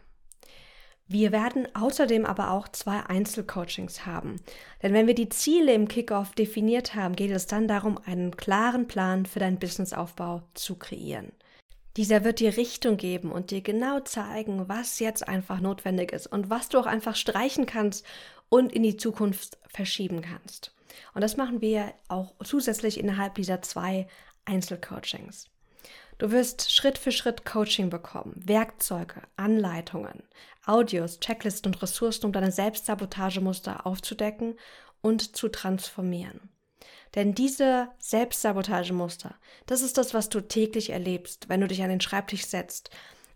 Wir 1.13 1.31
werden 1.31 1.69
außerdem 1.75 2.25
aber 2.25 2.53
auch 2.53 2.69
zwei 2.69 3.01
Einzelcoachings 3.01 4.07
haben. 4.07 4.41
Denn 4.83 4.95
wenn 4.95 5.07
wir 5.07 5.15
die 5.15 5.29
Ziele 5.29 5.75
im 5.75 5.87
Kickoff 5.87 6.33
definiert 6.33 6.95
haben, 6.95 7.17
geht 7.17 7.31
es 7.31 7.47
dann 7.47 7.69
darum, 7.69 7.99
einen 8.07 8.35
klaren 8.35 8.89
Plan 8.89 9.27
für 9.27 9.39
deinen 9.39 9.59
Businessaufbau 9.59 10.41
zu 10.55 10.77
kreieren. 10.77 11.33
Dieser 11.99 12.25
wird 12.25 12.41
dir 12.41 12.57
Richtung 12.57 12.97
geben 12.97 13.31
und 13.31 13.51
dir 13.51 13.61
genau 13.61 14.01
zeigen, 14.01 14.71
was 14.71 15.01
jetzt 15.01 15.29
einfach 15.29 15.61
notwendig 15.61 16.13
ist 16.13 16.29
und 16.29 16.49
was 16.49 16.71
du 16.71 16.79
auch 16.79 16.87
einfach 16.87 17.15
streichen 17.15 17.67
kannst 17.67 18.07
und 18.49 18.73
in 18.73 18.83
die 18.83 18.97
Zukunft 18.97 19.59
verschieben 19.69 20.23
kannst. 20.23 20.75
Und 21.13 21.21
das 21.21 21.37
machen 21.37 21.61
wir 21.61 21.93
auch 22.09 22.33
zusätzlich 22.43 22.99
innerhalb 22.99 23.35
dieser 23.35 23.61
zwei 23.61 24.07
Einzelcoachings. 24.47 25.51
Du 26.23 26.31
wirst 26.31 26.71
Schritt 26.71 26.99
für 26.99 27.11
Schritt 27.11 27.45
Coaching 27.45 27.91
bekommen, 27.91 28.35
Werkzeuge, 28.37 29.23
Anleitungen, 29.35 30.23
Audios, 30.65 31.19
Checklisten 31.19 31.73
und 31.73 31.83
Ressourcen, 31.83 32.27
um 32.27 32.33
deine 32.33 32.53
Selbstsabotagemuster 32.53 33.85
aufzudecken 33.85 34.55
und 35.01 35.35
zu 35.35 35.49
transformieren. 35.49 36.49
Denn 37.17 37.35
diese 37.35 37.89
Selbstsabotagemuster, 37.99 39.35
das 39.67 39.83
ist 39.83 39.99
das, 39.99 40.15
was 40.15 40.29
du 40.29 40.41
täglich 40.41 40.91
erlebst, 40.91 41.49
wenn 41.49 41.61
du 41.61 41.67
dich 41.67 41.83
an 41.83 41.91
den 41.91 42.01
Schreibtisch 42.01 42.47
setzt, 42.47 42.91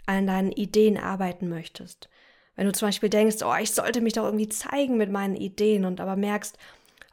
an 0.07 0.29
deinen 0.29 0.53
Ideen 0.53 0.97
arbeiten 0.97 1.49
möchtest. 1.49 2.09
Wenn 2.55 2.67
du 2.67 2.73
zum 2.73 2.87
Beispiel 2.87 3.11
denkst, 3.11 3.43
oh, 3.43 3.57
ich 3.61 3.73
sollte 3.73 4.01
mich 4.01 4.13
doch 4.13 4.27
irgendwie 4.27 4.49
zeigen 4.49 4.97
mit 4.97 5.11
meinen 5.11 5.35
Ideen 5.35 5.87
und 5.87 6.01
aber 6.01 6.15
merkst, 6.15 6.57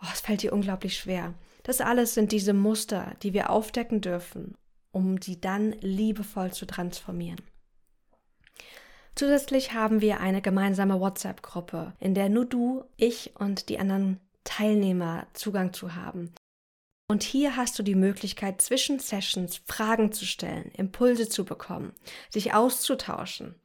oh, 0.03 0.07
es 0.13 0.21
fällt 0.21 0.43
dir 0.43 0.53
unglaublich 0.53 0.99
schwer. 0.99 1.33
Das 1.63 1.81
alles 1.81 2.13
sind 2.13 2.31
diese 2.31 2.53
Muster, 2.53 3.15
die 3.23 3.33
wir 3.33 3.49
aufdecken 3.49 4.01
dürfen, 4.01 4.55
um 4.93 5.21
sie 5.21 5.41
dann 5.41 5.73
liebevoll 5.81 6.53
zu 6.53 6.65
transformieren. 6.65 7.41
Zusätzlich 9.15 9.73
haben 9.73 10.01
wir 10.01 10.21
eine 10.21 10.41
gemeinsame 10.41 10.99
WhatsApp-Gruppe, 10.99 11.93
in 11.99 12.15
der 12.15 12.29
nur 12.29 12.45
du, 12.45 12.85
ich 12.95 13.35
und 13.37 13.69
die 13.69 13.77
anderen 13.77 14.19
Teilnehmer 14.43 15.27
Zugang 15.33 15.73
zu 15.73 15.95
haben. 15.95 16.33
Und 17.07 17.21
hier 17.21 17.55
hast 17.55 17.77
du 17.77 17.83
die 17.83 17.95
Möglichkeit, 17.95 18.61
zwischen 18.61 18.99
Sessions 18.99 19.61
Fragen 19.65 20.11
zu 20.13 20.25
stellen, 20.25 20.71
Impulse 20.71 21.29
zu 21.29 21.45
bekommen, 21.45 21.93
sich 22.29 22.53
auszutauschen. 22.53 23.55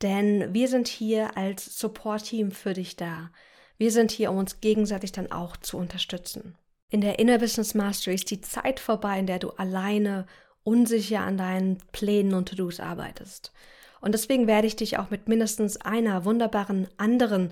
Denn 0.00 0.54
wir 0.54 0.68
sind 0.68 0.88
hier 0.88 1.36
als 1.36 1.78
Support-Team 1.78 2.52
für 2.52 2.72
dich 2.72 2.96
da. 2.96 3.30
Wir 3.76 3.90
sind 3.90 4.10
hier, 4.10 4.30
um 4.30 4.38
uns 4.38 4.60
gegenseitig 4.60 5.12
dann 5.12 5.32
auch 5.32 5.56
zu 5.56 5.76
unterstützen. 5.76 6.56
In 6.90 7.00
der 7.00 7.18
Inner 7.18 7.38
Business 7.38 7.74
Mastery 7.74 8.14
ist 8.14 8.30
die 8.30 8.40
Zeit 8.40 8.80
vorbei, 8.80 9.18
in 9.18 9.26
der 9.26 9.38
du 9.38 9.50
alleine 9.50 10.26
unsicher 10.68 11.20
an 11.20 11.38
deinen 11.38 11.78
Plänen 11.92 12.34
und 12.34 12.50
To-Dos 12.50 12.78
arbeitest. 12.78 13.52
Und 14.00 14.12
deswegen 14.12 14.46
werde 14.46 14.66
ich 14.66 14.76
dich 14.76 14.98
auch 14.98 15.10
mit 15.10 15.26
mindestens 15.26 15.80
einer 15.80 16.24
wunderbaren 16.26 16.86
anderen 16.98 17.50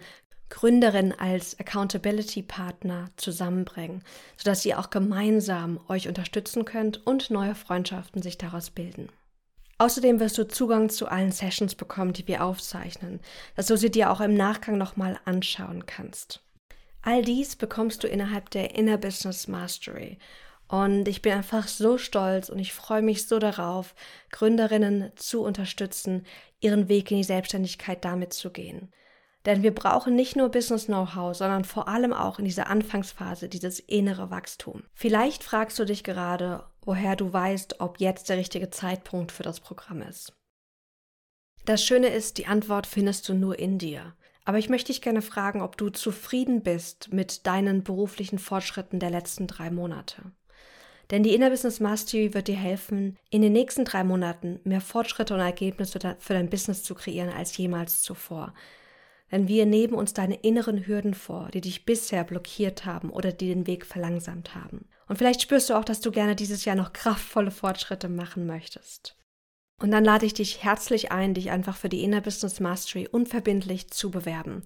Gründerin 0.50 1.12
als 1.12 1.58
Accountability 1.58 2.42
Partner 2.42 3.08
zusammenbringen, 3.16 4.02
sodass 4.36 4.64
ihr 4.64 4.78
auch 4.78 4.90
gemeinsam 4.90 5.80
euch 5.88 6.06
unterstützen 6.08 6.64
könnt 6.64 7.04
und 7.06 7.30
neue 7.30 7.54
Freundschaften 7.54 8.22
sich 8.22 8.38
daraus 8.38 8.70
bilden. 8.70 9.08
Außerdem 9.78 10.20
wirst 10.20 10.38
du 10.38 10.46
Zugang 10.46 10.88
zu 10.88 11.08
allen 11.08 11.32
Sessions 11.32 11.74
bekommen, 11.74 12.12
die 12.12 12.28
wir 12.28 12.44
aufzeichnen, 12.44 13.20
dass 13.56 13.66
du 13.66 13.76
sie 13.76 13.90
dir 13.90 14.10
auch 14.10 14.20
im 14.20 14.34
Nachgang 14.34 14.78
nochmal 14.78 15.18
anschauen 15.24 15.84
kannst. 15.86 16.42
All 17.02 17.22
dies 17.22 17.56
bekommst 17.56 18.04
du 18.04 18.08
innerhalb 18.08 18.50
der 18.50 18.74
Inner 18.74 18.98
Business 18.98 19.48
Mastery. 19.48 20.18
Und 20.68 21.06
ich 21.06 21.22
bin 21.22 21.32
einfach 21.32 21.68
so 21.68 21.96
stolz 21.96 22.48
und 22.48 22.58
ich 22.58 22.72
freue 22.72 23.02
mich 23.02 23.28
so 23.28 23.38
darauf, 23.38 23.94
Gründerinnen 24.30 25.12
zu 25.14 25.42
unterstützen, 25.42 26.26
ihren 26.60 26.88
Weg 26.88 27.10
in 27.10 27.18
die 27.18 27.24
Selbstständigkeit 27.24 28.04
damit 28.04 28.32
zu 28.32 28.50
gehen. 28.50 28.92
Denn 29.44 29.62
wir 29.62 29.72
brauchen 29.72 30.16
nicht 30.16 30.34
nur 30.34 30.48
Business 30.48 30.86
Know-how, 30.86 31.36
sondern 31.36 31.64
vor 31.64 31.86
allem 31.86 32.12
auch 32.12 32.40
in 32.40 32.44
dieser 32.44 32.66
Anfangsphase 32.66 33.48
dieses 33.48 33.78
innere 33.78 34.30
Wachstum. 34.30 34.82
Vielleicht 34.92 35.44
fragst 35.44 35.78
du 35.78 35.84
dich 35.84 36.02
gerade, 36.02 36.64
woher 36.80 37.14
du 37.14 37.32
weißt, 37.32 37.80
ob 37.80 38.00
jetzt 38.00 38.28
der 38.28 38.38
richtige 38.38 38.70
Zeitpunkt 38.70 39.30
für 39.30 39.44
das 39.44 39.60
Programm 39.60 40.02
ist. 40.02 40.32
Das 41.64 41.84
Schöne 41.84 42.08
ist, 42.08 42.38
die 42.38 42.46
Antwort 42.46 42.88
findest 42.88 43.28
du 43.28 43.34
nur 43.34 43.58
in 43.58 43.78
dir. 43.78 44.14
Aber 44.44 44.58
ich 44.58 44.68
möchte 44.68 44.92
dich 44.92 45.02
gerne 45.02 45.22
fragen, 45.22 45.60
ob 45.60 45.76
du 45.76 45.90
zufrieden 45.90 46.62
bist 46.62 47.12
mit 47.12 47.46
deinen 47.46 47.82
beruflichen 47.82 48.38
Fortschritten 48.38 49.00
der 49.00 49.10
letzten 49.10 49.46
drei 49.46 49.70
Monate. 49.70 50.32
Denn 51.10 51.22
die 51.22 51.34
Inner 51.34 51.50
Business 51.50 51.80
Mastery 51.80 52.34
wird 52.34 52.48
dir 52.48 52.56
helfen, 52.56 53.16
in 53.30 53.42
den 53.42 53.52
nächsten 53.52 53.84
drei 53.84 54.02
Monaten 54.02 54.60
mehr 54.64 54.80
Fortschritte 54.80 55.34
und 55.34 55.40
Ergebnisse 55.40 56.16
für 56.18 56.34
dein 56.34 56.50
Business 56.50 56.82
zu 56.82 56.94
kreieren 56.94 57.30
als 57.30 57.56
jemals 57.56 58.02
zuvor. 58.02 58.54
Denn 59.30 59.48
wir 59.48 59.66
nehmen 59.66 59.94
uns 59.94 60.14
deine 60.14 60.36
inneren 60.36 60.86
Hürden 60.86 61.14
vor, 61.14 61.48
die 61.52 61.60
dich 61.60 61.84
bisher 61.84 62.24
blockiert 62.24 62.84
haben 62.84 63.10
oder 63.10 63.32
die 63.32 63.48
den 63.48 63.66
Weg 63.66 63.84
verlangsamt 63.84 64.54
haben. 64.54 64.88
Und 65.08 65.16
vielleicht 65.16 65.42
spürst 65.42 65.70
du 65.70 65.74
auch, 65.74 65.84
dass 65.84 66.00
du 66.00 66.10
gerne 66.10 66.36
dieses 66.36 66.64
Jahr 66.64 66.76
noch 66.76 66.92
kraftvolle 66.92 67.50
Fortschritte 67.50 68.08
machen 68.08 68.46
möchtest. 68.46 69.16
Und 69.82 69.90
dann 69.90 70.04
lade 70.04 70.24
ich 70.24 70.32
dich 70.32 70.64
herzlich 70.64 71.12
ein, 71.12 71.34
dich 71.34 71.50
einfach 71.50 71.76
für 71.76 71.90
die 71.90 72.02
Inner 72.02 72.22
Business 72.22 72.60
Mastery 72.60 73.08
unverbindlich 73.10 73.90
zu 73.90 74.10
bewerben. 74.10 74.62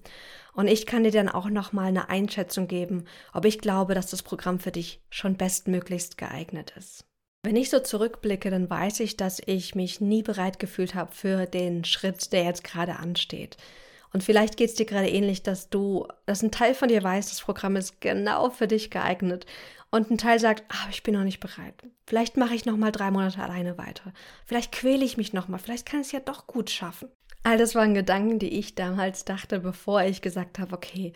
Und 0.53 0.67
ich 0.67 0.85
kann 0.85 1.03
dir 1.03 1.11
dann 1.11 1.27
auch 1.27 1.49
nochmal 1.49 1.87
eine 1.87 2.09
Einschätzung 2.09 2.67
geben, 2.67 3.05
ob 3.33 3.45
ich 3.45 3.59
glaube, 3.59 3.93
dass 3.93 4.09
das 4.09 4.23
Programm 4.23 4.59
für 4.59 4.71
dich 4.71 5.01
schon 5.09 5.35
bestmöglichst 5.35 6.17
geeignet 6.17 6.73
ist. 6.77 7.05
Wenn 7.43 7.55
ich 7.55 7.69
so 7.69 7.79
zurückblicke, 7.79 8.49
dann 8.51 8.69
weiß 8.69 8.99
ich, 9.01 9.17
dass 9.17 9.41
ich 9.45 9.75
mich 9.75 9.99
nie 9.99 10.21
bereit 10.23 10.59
gefühlt 10.59 10.95
habe 10.95 11.11
für 11.11 11.45
den 11.45 11.83
Schritt, 11.83 12.31
der 12.31 12.43
jetzt 12.43 12.63
gerade 12.63 12.97
ansteht. 12.97 13.57
Und 14.13 14.23
vielleicht 14.23 14.57
geht 14.57 14.69
es 14.69 14.75
dir 14.75 14.85
gerade 14.85 15.09
ähnlich, 15.09 15.43
dass 15.43 15.69
du, 15.69 16.07
dass 16.25 16.43
ein 16.43 16.51
Teil 16.51 16.73
von 16.73 16.89
dir 16.89 17.01
weiß, 17.01 17.29
das 17.29 17.41
Programm 17.41 17.75
ist 17.75 18.01
genau 18.01 18.49
für 18.49 18.67
dich 18.67 18.91
geeignet. 18.91 19.45
Und 19.89 20.09
ein 20.09 20.17
Teil 20.17 20.39
sagt, 20.39 20.63
ah, 20.69 20.87
ich 20.89 21.03
bin 21.03 21.13
noch 21.13 21.23
nicht 21.23 21.39
bereit. 21.39 21.75
Vielleicht 22.05 22.37
mache 22.37 22.55
ich 22.55 22.65
noch 22.65 22.77
mal 22.77 22.91
drei 22.91 23.11
Monate 23.11 23.41
alleine 23.41 23.77
weiter. 23.77 24.13
Vielleicht 24.45 24.71
quäle 24.71 25.03
ich 25.03 25.17
mich 25.17 25.33
noch 25.33 25.47
mal. 25.47 25.57
Vielleicht 25.57 25.85
kann 25.85 26.01
ich 26.01 26.07
es 26.07 26.11
ja 26.13 26.19
doch 26.19 26.47
gut 26.47 26.69
schaffen. 26.69 27.09
All 27.43 27.57
das 27.57 27.75
waren 27.75 27.93
Gedanken, 27.93 28.39
die 28.39 28.59
ich 28.59 28.75
damals 28.75 29.25
dachte, 29.25 29.59
bevor 29.59 30.03
ich 30.03 30.21
gesagt 30.21 30.59
habe, 30.59 30.75
okay, 30.75 31.13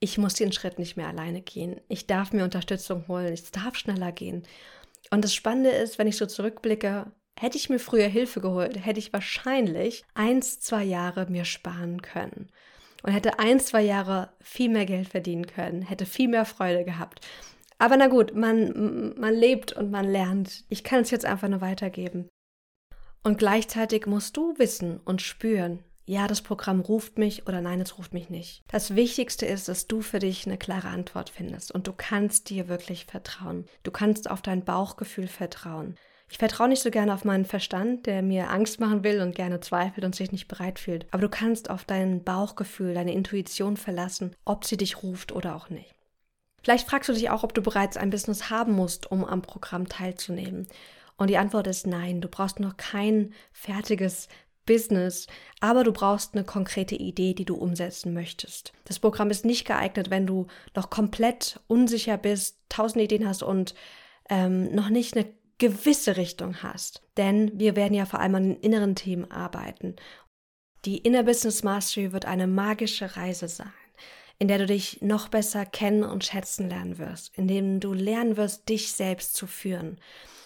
ich 0.00 0.18
muss 0.18 0.34
den 0.34 0.52
Schritt 0.52 0.78
nicht 0.78 0.96
mehr 0.96 1.08
alleine 1.08 1.42
gehen. 1.42 1.80
Ich 1.88 2.06
darf 2.06 2.32
mir 2.32 2.44
Unterstützung 2.44 3.06
holen. 3.08 3.32
Es 3.32 3.50
darf 3.50 3.76
schneller 3.76 4.12
gehen. 4.12 4.42
Und 5.10 5.24
das 5.24 5.34
Spannende 5.34 5.70
ist, 5.70 5.98
wenn 5.98 6.06
ich 6.06 6.16
so 6.16 6.26
zurückblicke, 6.26 7.10
Hätte 7.40 7.56
ich 7.56 7.70
mir 7.70 7.78
früher 7.78 8.06
Hilfe 8.06 8.42
geholt, 8.42 8.84
hätte 8.84 8.98
ich 8.98 9.14
wahrscheinlich 9.14 10.04
eins, 10.12 10.60
zwei 10.60 10.84
Jahre 10.84 11.24
mir 11.30 11.46
sparen 11.46 12.02
können 12.02 12.50
und 13.02 13.12
hätte 13.14 13.38
ein, 13.38 13.58
zwei 13.60 13.80
Jahre 13.80 14.28
viel 14.42 14.68
mehr 14.68 14.84
Geld 14.84 15.08
verdienen 15.08 15.46
können, 15.46 15.80
hätte 15.80 16.04
viel 16.04 16.28
mehr 16.28 16.44
Freude 16.44 16.84
gehabt. 16.84 17.26
Aber 17.78 17.96
na 17.96 18.08
gut, 18.08 18.34
man, 18.34 19.18
man 19.18 19.32
lebt 19.32 19.72
und 19.72 19.90
man 19.90 20.04
lernt. 20.04 20.64
Ich 20.68 20.84
kann 20.84 21.00
es 21.00 21.10
jetzt 21.10 21.24
einfach 21.24 21.48
nur 21.48 21.62
weitergeben. 21.62 22.28
Und 23.22 23.38
gleichzeitig 23.38 24.04
musst 24.04 24.36
du 24.36 24.58
wissen 24.58 25.00
und 25.02 25.22
spüren, 25.22 25.82
ja, 26.04 26.26
das 26.26 26.42
Programm 26.42 26.80
ruft 26.80 27.16
mich 27.16 27.46
oder 27.46 27.62
nein, 27.62 27.80
es 27.80 27.96
ruft 27.96 28.12
mich 28.12 28.28
nicht. 28.28 28.64
Das 28.68 28.96
Wichtigste 28.96 29.46
ist, 29.46 29.66
dass 29.66 29.86
du 29.86 30.02
für 30.02 30.18
dich 30.18 30.44
eine 30.44 30.58
klare 30.58 30.88
Antwort 30.88 31.30
findest 31.30 31.72
und 31.72 31.86
du 31.86 31.94
kannst 31.96 32.50
dir 32.50 32.68
wirklich 32.68 33.06
vertrauen. 33.06 33.64
Du 33.82 33.90
kannst 33.90 34.30
auf 34.30 34.42
dein 34.42 34.62
Bauchgefühl 34.62 35.26
vertrauen. 35.26 35.96
Ich 36.30 36.38
vertraue 36.38 36.68
nicht 36.68 36.82
so 36.82 36.90
gerne 36.90 37.12
auf 37.12 37.24
meinen 37.24 37.44
Verstand, 37.44 38.06
der 38.06 38.22
mir 38.22 38.50
Angst 38.50 38.78
machen 38.78 39.02
will 39.02 39.20
und 39.20 39.34
gerne 39.34 39.58
zweifelt 39.60 40.04
und 40.04 40.14
sich 40.14 40.30
nicht 40.30 40.46
bereit 40.46 40.78
fühlt. 40.78 41.06
Aber 41.10 41.22
du 41.22 41.28
kannst 41.28 41.68
auf 41.68 41.84
dein 41.84 42.22
Bauchgefühl, 42.22 42.94
deine 42.94 43.12
Intuition 43.12 43.76
verlassen, 43.76 44.36
ob 44.44 44.64
sie 44.64 44.76
dich 44.76 45.02
ruft 45.02 45.32
oder 45.32 45.56
auch 45.56 45.70
nicht. 45.70 45.92
Vielleicht 46.62 46.88
fragst 46.88 47.08
du 47.08 47.14
dich 47.14 47.30
auch, 47.30 47.42
ob 47.42 47.52
du 47.52 47.62
bereits 47.62 47.96
ein 47.96 48.10
Business 48.10 48.48
haben 48.48 48.72
musst, 48.72 49.10
um 49.10 49.24
am 49.24 49.42
Programm 49.42 49.88
teilzunehmen. 49.88 50.68
Und 51.16 51.30
die 51.30 51.36
Antwort 51.36 51.66
ist 51.66 51.86
nein, 51.86 52.20
du 52.20 52.28
brauchst 52.28 52.60
noch 52.60 52.76
kein 52.76 53.34
fertiges 53.52 54.28
Business, 54.66 55.26
aber 55.58 55.82
du 55.82 55.92
brauchst 55.92 56.34
eine 56.34 56.44
konkrete 56.44 56.94
Idee, 56.94 57.34
die 57.34 57.44
du 57.44 57.56
umsetzen 57.56 58.14
möchtest. 58.14 58.72
Das 58.84 59.00
Programm 59.00 59.30
ist 59.30 59.44
nicht 59.44 59.66
geeignet, 59.66 60.10
wenn 60.10 60.26
du 60.26 60.46
noch 60.76 60.90
komplett 60.90 61.58
unsicher 61.66 62.16
bist, 62.18 62.58
tausend 62.68 63.02
Ideen 63.02 63.26
hast 63.26 63.42
und 63.42 63.74
ähm, 64.28 64.72
noch 64.72 64.90
nicht 64.90 65.16
eine 65.16 65.26
gewisse 65.60 66.16
Richtung 66.16 66.64
hast. 66.64 67.02
Denn 67.16 67.52
wir 67.54 67.76
werden 67.76 67.94
ja 67.94 68.06
vor 68.06 68.18
allem 68.18 68.34
an 68.34 68.42
den 68.42 68.60
inneren 68.60 68.96
Themen 68.96 69.30
arbeiten. 69.30 69.94
Die 70.84 70.98
Inner 70.98 71.22
Business 71.22 71.62
Mastery 71.62 72.12
wird 72.12 72.24
eine 72.24 72.48
magische 72.48 73.16
Reise 73.16 73.46
sein, 73.46 73.70
in 74.38 74.48
der 74.48 74.58
du 74.58 74.66
dich 74.66 75.02
noch 75.02 75.28
besser 75.28 75.64
kennen 75.64 76.02
und 76.02 76.24
schätzen 76.24 76.68
lernen 76.68 76.98
wirst, 76.98 77.36
in 77.36 77.46
dem 77.46 77.78
du 77.78 77.92
lernen 77.92 78.36
wirst, 78.36 78.68
dich 78.68 78.92
selbst 78.92 79.34
zu 79.34 79.46
führen. 79.46 80.00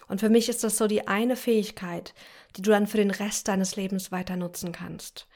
Und 0.08 0.20
für 0.20 0.28
mich 0.28 0.48
ist 0.48 0.64
das 0.64 0.76
so 0.76 0.86
die 0.86 1.08
eine 1.08 1.36
Fähigkeit, 1.36 2.12
die 2.56 2.62
du 2.62 2.70
dann 2.70 2.86
für 2.86 2.98
den 2.98 3.10
Rest 3.10 3.48
deines 3.48 3.76
Lebens 3.76 4.12
weiter 4.12 4.36
nutzen 4.36 4.72
kannst. 4.72 5.26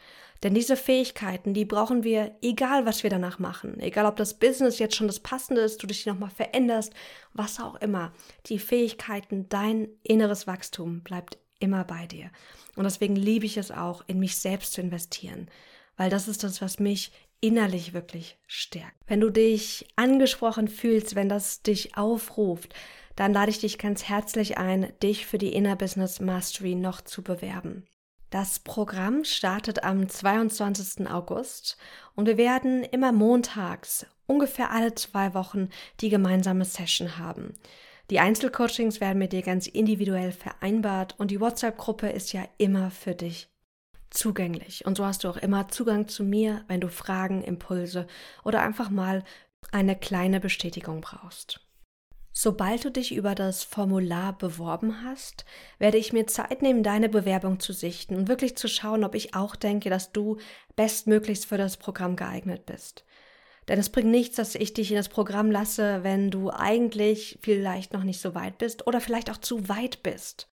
Denn 0.42 0.54
diese 0.54 0.76
Fähigkeiten, 0.76 1.52
die 1.52 1.64
brauchen 1.64 2.04
wir, 2.04 2.36
egal 2.42 2.86
was 2.86 3.02
wir 3.02 3.10
danach 3.10 3.38
machen. 3.38 3.80
Egal 3.80 4.06
ob 4.06 4.16
das 4.16 4.38
Business 4.38 4.78
jetzt 4.78 4.94
schon 4.94 5.08
das 5.08 5.20
Passende 5.20 5.62
ist, 5.62 5.82
du 5.82 5.86
dich 5.86 6.06
nochmal 6.06 6.30
veränderst, 6.30 6.92
was 7.32 7.58
auch 7.58 7.74
immer. 7.76 8.12
Die 8.46 8.58
Fähigkeiten, 8.58 9.48
dein 9.48 9.88
inneres 10.02 10.46
Wachstum 10.46 11.02
bleibt 11.02 11.38
immer 11.58 11.84
bei 11.84 12.06
dir. 12.06 12.30
Und 12.76 12.84
deswegen 12.84 13.16
liebe 13.16 13.46
ich 13.46 13.56
es 13.56 13.72
auch, 13.72 14.04
in 14.06 14.20
mich 14.20 14.36
selbst 14.36 14.72
zu 14.72 14.80
investieren. 14.80 15.50
Weil 15.96 16.10
das 16.10 16.28
ist 16.28 16.44
das, 16.44 16.62
was 16.62 16.78
mich 16.78 17.10
innerlich 17.40 17.92
wirklich 17.92 18.38
stärkt. 18.46 18.96
Wenn 19.06 19.20
du 19.20 19.30
dich 19.30 19.88
angesprochen 19.96 20.68
fühlst, 20.68 21.14
wenn 21.16 21.28
das 21.28 21.62
dich 21.62 21.96
aufruft, 21.96 22.74
dann 23.16 23.32
lade 23.32 23.50
ich 23.50 23.58
dich 23.58 23.78
ganz 23.78 24.04
herzlich 24.04 24.58
ein, 24.58 24.92
dich 25.02 25.26
für 25.26 25.38
die 25.38 25.52
Inner 25.52 25.74
Business 25.74 26.20
Mastery 26.20 26.76
noch 26.76 27.00
zu 27.00 27.22
bewerben. 27.22 27.84
Das 28.30 28.58
Programm 28.58 29.24
startet 29.24 29.84
am 29.84 30.06
22. 30.06 31.08
August 31.08 31.78
und 32.14 32.26
wir 32.26 32.36
werden 32.36 32.84
immer 32.84 33.10
montags, 33.10 34.04
ungefähr 34.26 34.70
alle 34.70 34.94
zwei 34.94 35.32
Wochen, 35.32 35.70
die 36.00 36.10
gemeinsame 36.10 36.66
Session 36.66 37.16
haben. 37.16 37.54
Die 38.10 38.20
Einzelcoachings 38.20 39.00
werden 39.00 39.18
mit 39.18 39.32
dir 39.32 39.40
ganz 39.40 39.66
individuell 39.66 40.32
vereinbart 40.32 41.14
und 41.18 41.30
die 41.30 41.40
WhatsApp-Gruppe 41.40 42.10
ist 42.10 42.34
ja 42.34 42.46
immer 42.58 42.90
für 42.90 43.14
dich 43.14 43.48
zugänglich. 44.10 44.84
Und 44.84 44.98
so 44.98 45.06
hast 45.06 45.24
du 45.24 45.28
auch 45.28 45.36
immer 45.38 45.68
Zugang 45.68 46.08
zu 46.08 46.22
mir, 46.22 46.64
wenn 46.68 46.82
du 46.82 46.88
Fragen, 46.88 47.42
Impulse 47.42 48.06
oder 48.44 48.62
einfach 48.62 48.90
mal 48.90 49.24
eine 49.72 49.96
kleine 49.96 50.40
Bestätigung 50.40 51.00
brauchst. 51.00 51.67
Sobald 52.40 52.84
du 52.84 52.92
dich 52.92 53.16
über 53.16 53.34
das 53.34 53.64
Formular 53.64 54.38
beworben 54.38 55.02
hast, 55.02 55.44
werde 55.80 55.98
ich 55.98 56.12
mir 56.12 56.28
Zeit 56.28 56.62
nehmen, 56.62 56.84
deine 56.84 57.08
Bewerbung 57.08 57.58
zu 57.58 57.72
sichten 57.72 58.14
und 58.14 58.28
wirklich 58.28 58.56
zu 58.56 58.68
schauen, 58.68 59.02
ob 59.02 59.16
ich 59.16 59.34
auch 59.34 59.56
denke, 59.56 59.90
dass 59.90 60.12
du 60.12 60.36
bestmöglichst 60.76 61.46
für 61.46 61.58
das 61.58 61.78
Programm 61.78 62.14
geeignet 62.14 62.64
bist. 62.64 63.04
Denn 63.66 63.80
es 63.80 63.88
bringt 63.88 64.12
nichts, 64.12 64.36
dass 64.36 64.54
ich 64.54 64.72
dich 64.72 64.92
in 64.92 64.96
das 64.96 65.08
Programm 65.08 65.50
lasse, 65.50 66.04
wenn 66.04 66.30
du 66.30 66.48
eigentlich 66.52 67.40
vielleicht 67.42 67.92
noch 67.92 68.04
nicht 68.04 68.20
so 68.20 68.36
weit 68.36 68.56
bist 68.58 68.86
oder 68.86 69.00
vielleicht 69.00 69.32
auch 69.32 69.38
zu 69.38 69.68
weit 69.68 70.04
bist. 70.04 70.48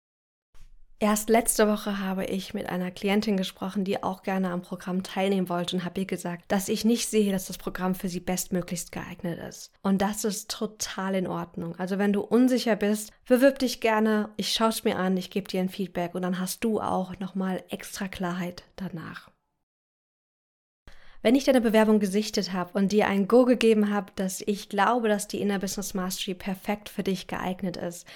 Erst 1.01 1.29
letzte 1.29 1.69
Woche 1.69 1.99
habe 1.99 2.25
ich 2.25 2.55
mit 2.55 2.69
einer 2.69 2.91
Klientin 2.91 3.37
gesprochen, 3.37 3.85
die 3.85 4.03
auch 4.03 4.23
gerne 4.23 4.51
am 4.51 4.63
Programm 4.63 5.03
teilnehmen 5.03 5.49
wollte 5.49 5.77
und 5.77 5.85
habe 5.85 6.01
ihr 6.01 6.07
gesagt, 6.07 6.45
dass 6.49 6.69
ich 6.69 6.85
nicht 6.85 7.09
sehe, 7.09 7.33
dass 7.33 7.47
das 7.47 7.59
Programm 7.59 7.95
für 7.97 8.09
sie 8.09 8.21
bestmöglichst 8.21 8.93
geeignet 8.93 9.41
ist. 9.41 9.73
Und 9.83 10.01
das 10.01 10.25
ist 10.25 10.51
total 10.51 11.17
in 11.17 11.27
Ordnung. 11.27 11.75
Also 11.77 11.99
wenn 11.99 12.13
du 12.13 12.21
unsicher 12.21 12.77
bist, 12.77 13.13
bewirb 13.27 13.59
dich 13.59 13.81
gerne, 13.81 14.31
ich 14.37 14.53
schaue 14.53 14.69
es 14.69 14.85
mir 14.85 14.97
an, 14.97 15.17
ich 15.17 15.31
gebe 15.31 15.49
dir 15.49 15.61
ein 15.61 15.69
Feedback 15.69 16.15
und 16.15 16.23
dann 16.23 16.39
hast 16.39 16.63
du 16.63 16.81
auch 16.81 17.19
nochmal 17.19 17.65
extra 17.71 18.07
Klarheit 18.07 18.63
danach. 18.77 19.31
Wenn 21.23 21.35
ich 21.35 21.45
deine 21.45 21.63
Bewerbung 21.63 22.01
gesichtet 22.01 22.53
habe 22.53 22.79
und 22.79 22.93
dir 22.93 23.09
ein 23.09 23.27
Go 23.29 23.47
gegeben 23.47 23.91
habe, 23.91 24.13
dass 24.15 24.43
ich 24.43 24.69
glaube, 24.69 25.09
dass 25.09 25.27
die 25.27 25.41
Inner 25.41 25.59
Business 25.59 25.95
Mastery 25.95 26.35
perfekt 26.35 26.91
für 26.91 27.03
dich 27.03 27.27
geeignet 27.27 27.79
ist, 27.79 28.07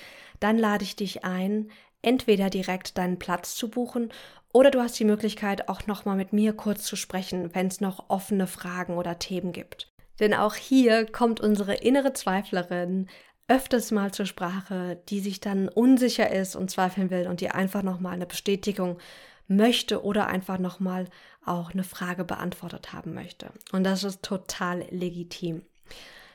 dann 0.41 0.59
lade 0.59 0.85
ich 0.85 0.95
dich 0.95 1.25
ein, 1.25 1.71
entweder 2.09 2.49
direkt 2.49 2.97
deinen 2.97 3.19
Platz 3.19 3.55
zu 3.55 3.69
buchen 3.69 4.11
oder 4.51 4.71
du 4.71 4.81
hast 4.81 4.99
die 4.99 5.05
Möglichkeit, 5.05 5.69
auch 5.69 5.87
nochmal 5.87 6.17
mit 6.17 6.33
mir 6.33 6.55
kurz 6.55 6.85
zu 6.85 6.97
sprechen, 6.97 7.55
wenn 7.55 7.67
es 7.67 7.83
noch 7.83 8.09
offene 8.09 8.47
Fragen 8.47 8.97
oder 8.97 9.19
Themen 9.19 9.53
gibt. 9.53 9.93
Denn 10.21 10.33
auch 10.33 10.55
hier 10.55 11.05
kommt 11.05 11.39
unsere 11.39 11.75
innere 11.75 12.15
Zweiflerin 12.15 13.09
öfters 13.47 13.91
mal 13.91 14.13
zur 14.13 14.27
Sprache, 14.27 15.01
die 15.11 15.21
sich 15.21 15.41
dann 15.41 15.69
unsicher 15.69 16.31
ist 16.31 16.57
und 16.57 16.71
zweifeln 16.71 17.11
will 17.11 17.27
und 17.29 17.41
dir 17.41 17.55
einfach 17.55 17.83
nochmal 17.83 18.15
eine 18.15 18.27
Bestätigung 18.27 18.99
möchte 19.47 20.03
oder 20.03 20.29
einfach 20.29 20.59
nochmal 20.59 21.09
auch 21.45 21.73
eine 21.73 21.85
Frage 21.85 22.25
beantwortet 22.25 22.93
haben 22.93 23.15
möchte. 23.15 23.51
Und 23.73 23.85
das 23.85 24.03
ist 24.03 24.23
total 24.23 24.85
legitim. 24.91 25.63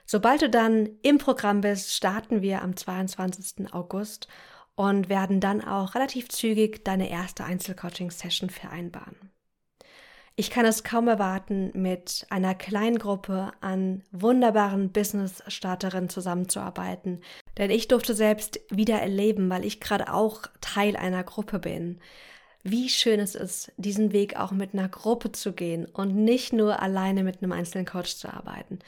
Sobald 0.06 0.42
du 0.42 0.50
dann 0.50 0.90
im 1.02 1.18
Programm 1.18 1.62
bist, 1.62 1.94
starten 1.94 2.42
wir 2.42 2.62
am 2.62 2.76
22. 2.76 3.74
August 3.74 4.28
und 4.76 5.10
werden 5.10 5.40
dann 5.40 5.62
auch 5.64 5.96
relativ 5.96 6.30
zügig 6.30 6.84
deine 6.84 7.10
erste 7.10 7.44
Einzelcoaching-Session 7.44 8.50
vereinbaren. 8.50 9.32
Ich 10.36 10.50
kann 10.50 10.66
es 10.66 10.84
kaum 10.84 11.08
erwarten, 11.08 11.70
mit 11.76 12.26
einer 12.32 12.56
kleinen 12.56 12.98
Gruppe 12.98 13.52
an 13.62 14.02
wunderbaren 14.12 14.92
Business-Starterinnen 14.92 16.10
zusammenzuarbeiten, 16.10 17.22
denn 17.58 17.70
ich 17.70 17.88
durfte 17.88 18.16
selbst 18.16 18.60
wieder 18.72 19.00
erleben, 19.00 19.48
weil 19.52 19.64
ich 19.64 19.80
gerade 19.80 20.12
auch 20.12 20.42
Teil 20.60 20.96
einer 20.96 21.24
Gruppe 21.24 21.60
bin, 21.60 22.00
wie 22.64 22.90
schön 22.90 23.20
es 23.20 23.36
ist, 23.36 23.74
diesen 23.78 24.12
Weg 24.12 24.40
auch 24.40 24.52
mit 24.52 24.74
einer 24.74 24.90
Gruppe 24.90 25.32
zu 25.34 25.54
gehen 25.54 25.86
und 25.86 26.16
nicht 26.16 26.52
nur 26.52 26.82
alleine 26.82 27.24
mit 27.24 27.44
einem 27.44 27.52
einzelnen 27.52 27.86
Coach 27.86 28.16
zu 28.16 28.34
arbeiten. 28.34 28.80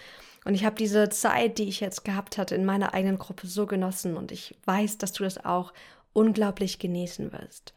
Und 0.45 0.53
ich 0.53 0.63
habe 0.63 0.75
diese 0.75 1.09
Zeit, 1.09 1.57
die 1.57 1.67
ich 1.67 1.79
jetzt 1.79 2.05
gehabt 2.05 2.37
hatte, 2.37 2.55
in 2.55 2.65
meiner 2.65 2.93
eigenen 2.93 3.17
Gruppe 3.17 3.47
so 3.47 3.65
genossen 3.65 4.15
und 4.15 4.31
ich 4.31 4.55
weiß, 4.65 4.99
dass 4.99 5.11
du 5.11 5.23
das 5.23 5.43
auch 5.43 5.73
unglaublich 6.13 6.79
genießen 6.79 7.33
wirst. 7.33 7.73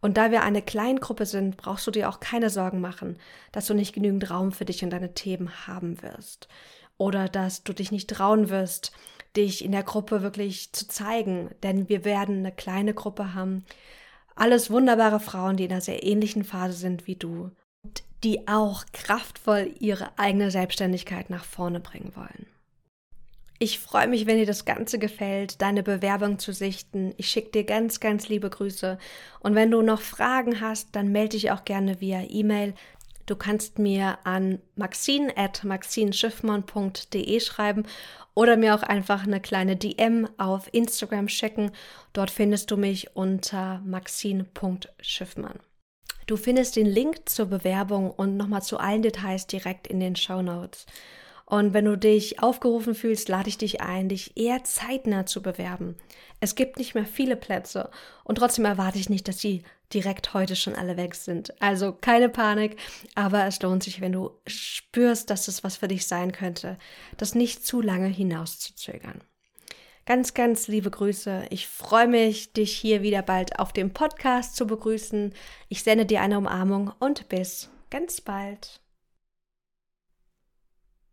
Und 0.00 0.16
da 0.16 0.30
wir 0.30 0.42
eine 0.42 0.62
Kleingruppe 0.62 1.26
sind, 1.26 1.56
brauchst 1.56 1.86
du 1.86 1.90
dir 1.90 2.08
auch 2.08 2.20
keine 2.20 2.50
Sorgen 2.50 2.80
machen, 2.80 3.18
dass 3.52 3.66
du 3.66 3.74
nicht 3.74 3.94
genügend 3.94 4.30
Raum 4.30 4.52
für 4.52 4.64
dich 4.64 4.84
und 4.84 4.90
deine 4.90 5.14
Themen 5.14 5.66
haben 5.66 6.02
wirst. 6.02 6.46
Oder 6.98 7.28
dass 7.28 7.64
du 7.64 7.72
dich 7.72 7.90
nicht 7.90 8.10
trauen 8.10 8.48
wirst, 8.48 8.92
dich 9.36 9.64
in 9.64 9.72
der 9.72 9.82
Gruppe 9.82 10.22
wirklich 10.22 10.72
zu 10.72 10.86
zeigen. 10.86 11.50
Denn 11.62 11.88
wir 11.88 12.04
werden 12.04 12.38
eine 12.38 12.52
kleine 12.52 12.94
Gruppe 12.94 13.34
haben. 13.34 13.64
Alles 14.36 14.70
wunderbare 14.70 15.20
Frauen, 15.20 15.56
die 15.56 15.64
in 15.64 15.72
einer 15.72 15.80
sehr 15.80 16.04
ähnlichen 16.04 16.44
Phase 16.44 16.74
sind 16.74 17.06
wie 17.06 17.16
du 17.16 17.50
die 18.22 18.48
auch 18.48 18.84
kraftvoll 18.92 19.74
ihre 19.78 20.18
eigene 20.18 20.50
Selbstständigkeit 20.50 21.30
nach 21.30 21.44
vorne 21.44 21.80
bringen 21.80 22.12
wollen. 22.14 22.46
Ich 23.60 23.78
freue 23.78 24.08
mich, 24.08 24.26
wenn 24.26 24.38
dir 24.38 24.46
das 24.46 24.64
Ganze 24.64 24.98
gefällt, 24.98 25.62
deine 25.62 25.84
Bewerbung 25.84 26.38
zu 26.38 26.52
sichten. 26.52 27.14
Ich 27.18 27.28
schicke 27.28 27.52
dir 27.52 27.64
ganz, 27.64 28.00
ganz 28.00 28.28
liebe 28.28 28.50
Grüße. 28.50 28.98
Und 29.40 29.54
wenn 29.54 29.70
du 29.70 29.80
noch 29.80 30.00
Fragen 30.00 30.60
hast, 30.60 30.96
dann 30.96 31.12
melde 31.12 31.36
dich 31.36 31.52
auch 31.52 31.64
gerne 31.64 32.00
via 32.00 32.24
E-Mail. 32.28 32.74
Du 33.26 33.36
kannst 33.36 33.78
mir 33.78 34.18
an 34.24 34.60
maxine.maxinschiffmann.de 34.76 37.40
schreiben 37.40 37.84
oder 38.34 38.56
mir 38.56 38.74
auch 38.74 38.82
einfach 38.82 39.24
eine 39.24 39.40
kleine 39.40 39.76
DM 39.76 40.28
auf 40.36 40.68
Instagram 40.72 41.28
schicken. 41.28 41.70
Dort 42.12 42.30
findest 42.30 42.70
du 42.70 42.76
mich 42.76 43.16
unter 43.16 43.80
maxine.schiffmann. 43.84 45.58
Du 46.26 46.36
findest 46.36 46.76
den 46.76 46.86
Link 46.86 47.28
zur 47.28 47.46
Bewerbung 47.46 48.10
und 48.10 48.36
nochmal 48.36 48.62
zu 48.62 48.78
allen 48.78 49.02
Details 49.02 49.46
direkt 49.46 49.86
in 49.86 50.00
den 50.00 50.16
Show 50.16 50.42
Notes. 50.42 50.86
Und 51.46 51.74
wenn 51.74 51.84
du 51.84 51.98
dich 51.98 52.42
aufgerufen 52.42 52.94
fühlst, 52.94 53.28
lade 53.28 53.50
ich 53.50 53.58
dich 53.58 53.82
ein, 53.82 54.08
dich 54.08 54.36
eher 54.36 54.64
zeitnah 54.64 55.26
zu 55.26 55.42
bewerben. 55.42 55.96
Es 56.40 56.54
gibt 56.54 56.78
nicht 56.78 56.94
mehr 56.94 57.04
viele 57.04 57.36
Plätze 57.36 57.90
und 58.24 58.36
trotzdem 58.36 58.64
erwarte 58.64 58.98
ich 58.98 59.10
nicht, 59.10 59.28
dass 59.28 59.40
sie 59.40 59.62
direkt 59.92 60.32
heute 60.32 60.56
schon 60.56 60.74
alle 60.74 60.96
weg 60.96 61.14
sind. 61.14 61.60
Also 61.60 61.92
keine 61.92 62.30
Panik, 62.30 62.76
aber 63.14 63.44
es 63.46 63.60
lohnt 63.60 63.82
sich, 63.82 64.00
wenn 64.00 64.12
du 64.12 64.30
spürst, 64.46 65.28
dass 65.28 65.46
es 65.48 65.62
was 65.62 65.76
für 65.76 65.88
dich 65.88 66.06
sein 66.06 66.32
könnte, 66.32 66.78
das 67.18 67.34
nicht 67.34 67.66
zu 67.66 67.82
lange 67.82 68.08
hinauszuzögern. 68.08 69.20
Ganz, 70.06 70.34
ganz 70.34 70.68
liebe 70.68 70.90
Grüße. 70.90 71.46
Ich 71.48 71.66
freue 71.66 72.06
mich, 72.06 72.52
dich 72.52 72.76
hier 72.76 73.00
wieder 73.00 73.22
bald 73.22 73.58
auf 73.58 73.72
dem 73.72 73.94
Podcast 73.94 74.54
zu 74.54 74.66
begrüßen. 74.66 75.32
Ich 75.70 75.82
sende 75.82 76.04
dir 76.04 76.20
eine 76.20 76.36
Umarmung 76.36 76.92
und 76.98 77.30
bis 77.30 77.70
ganz 77.88 78.20
bald. 78.20 78.83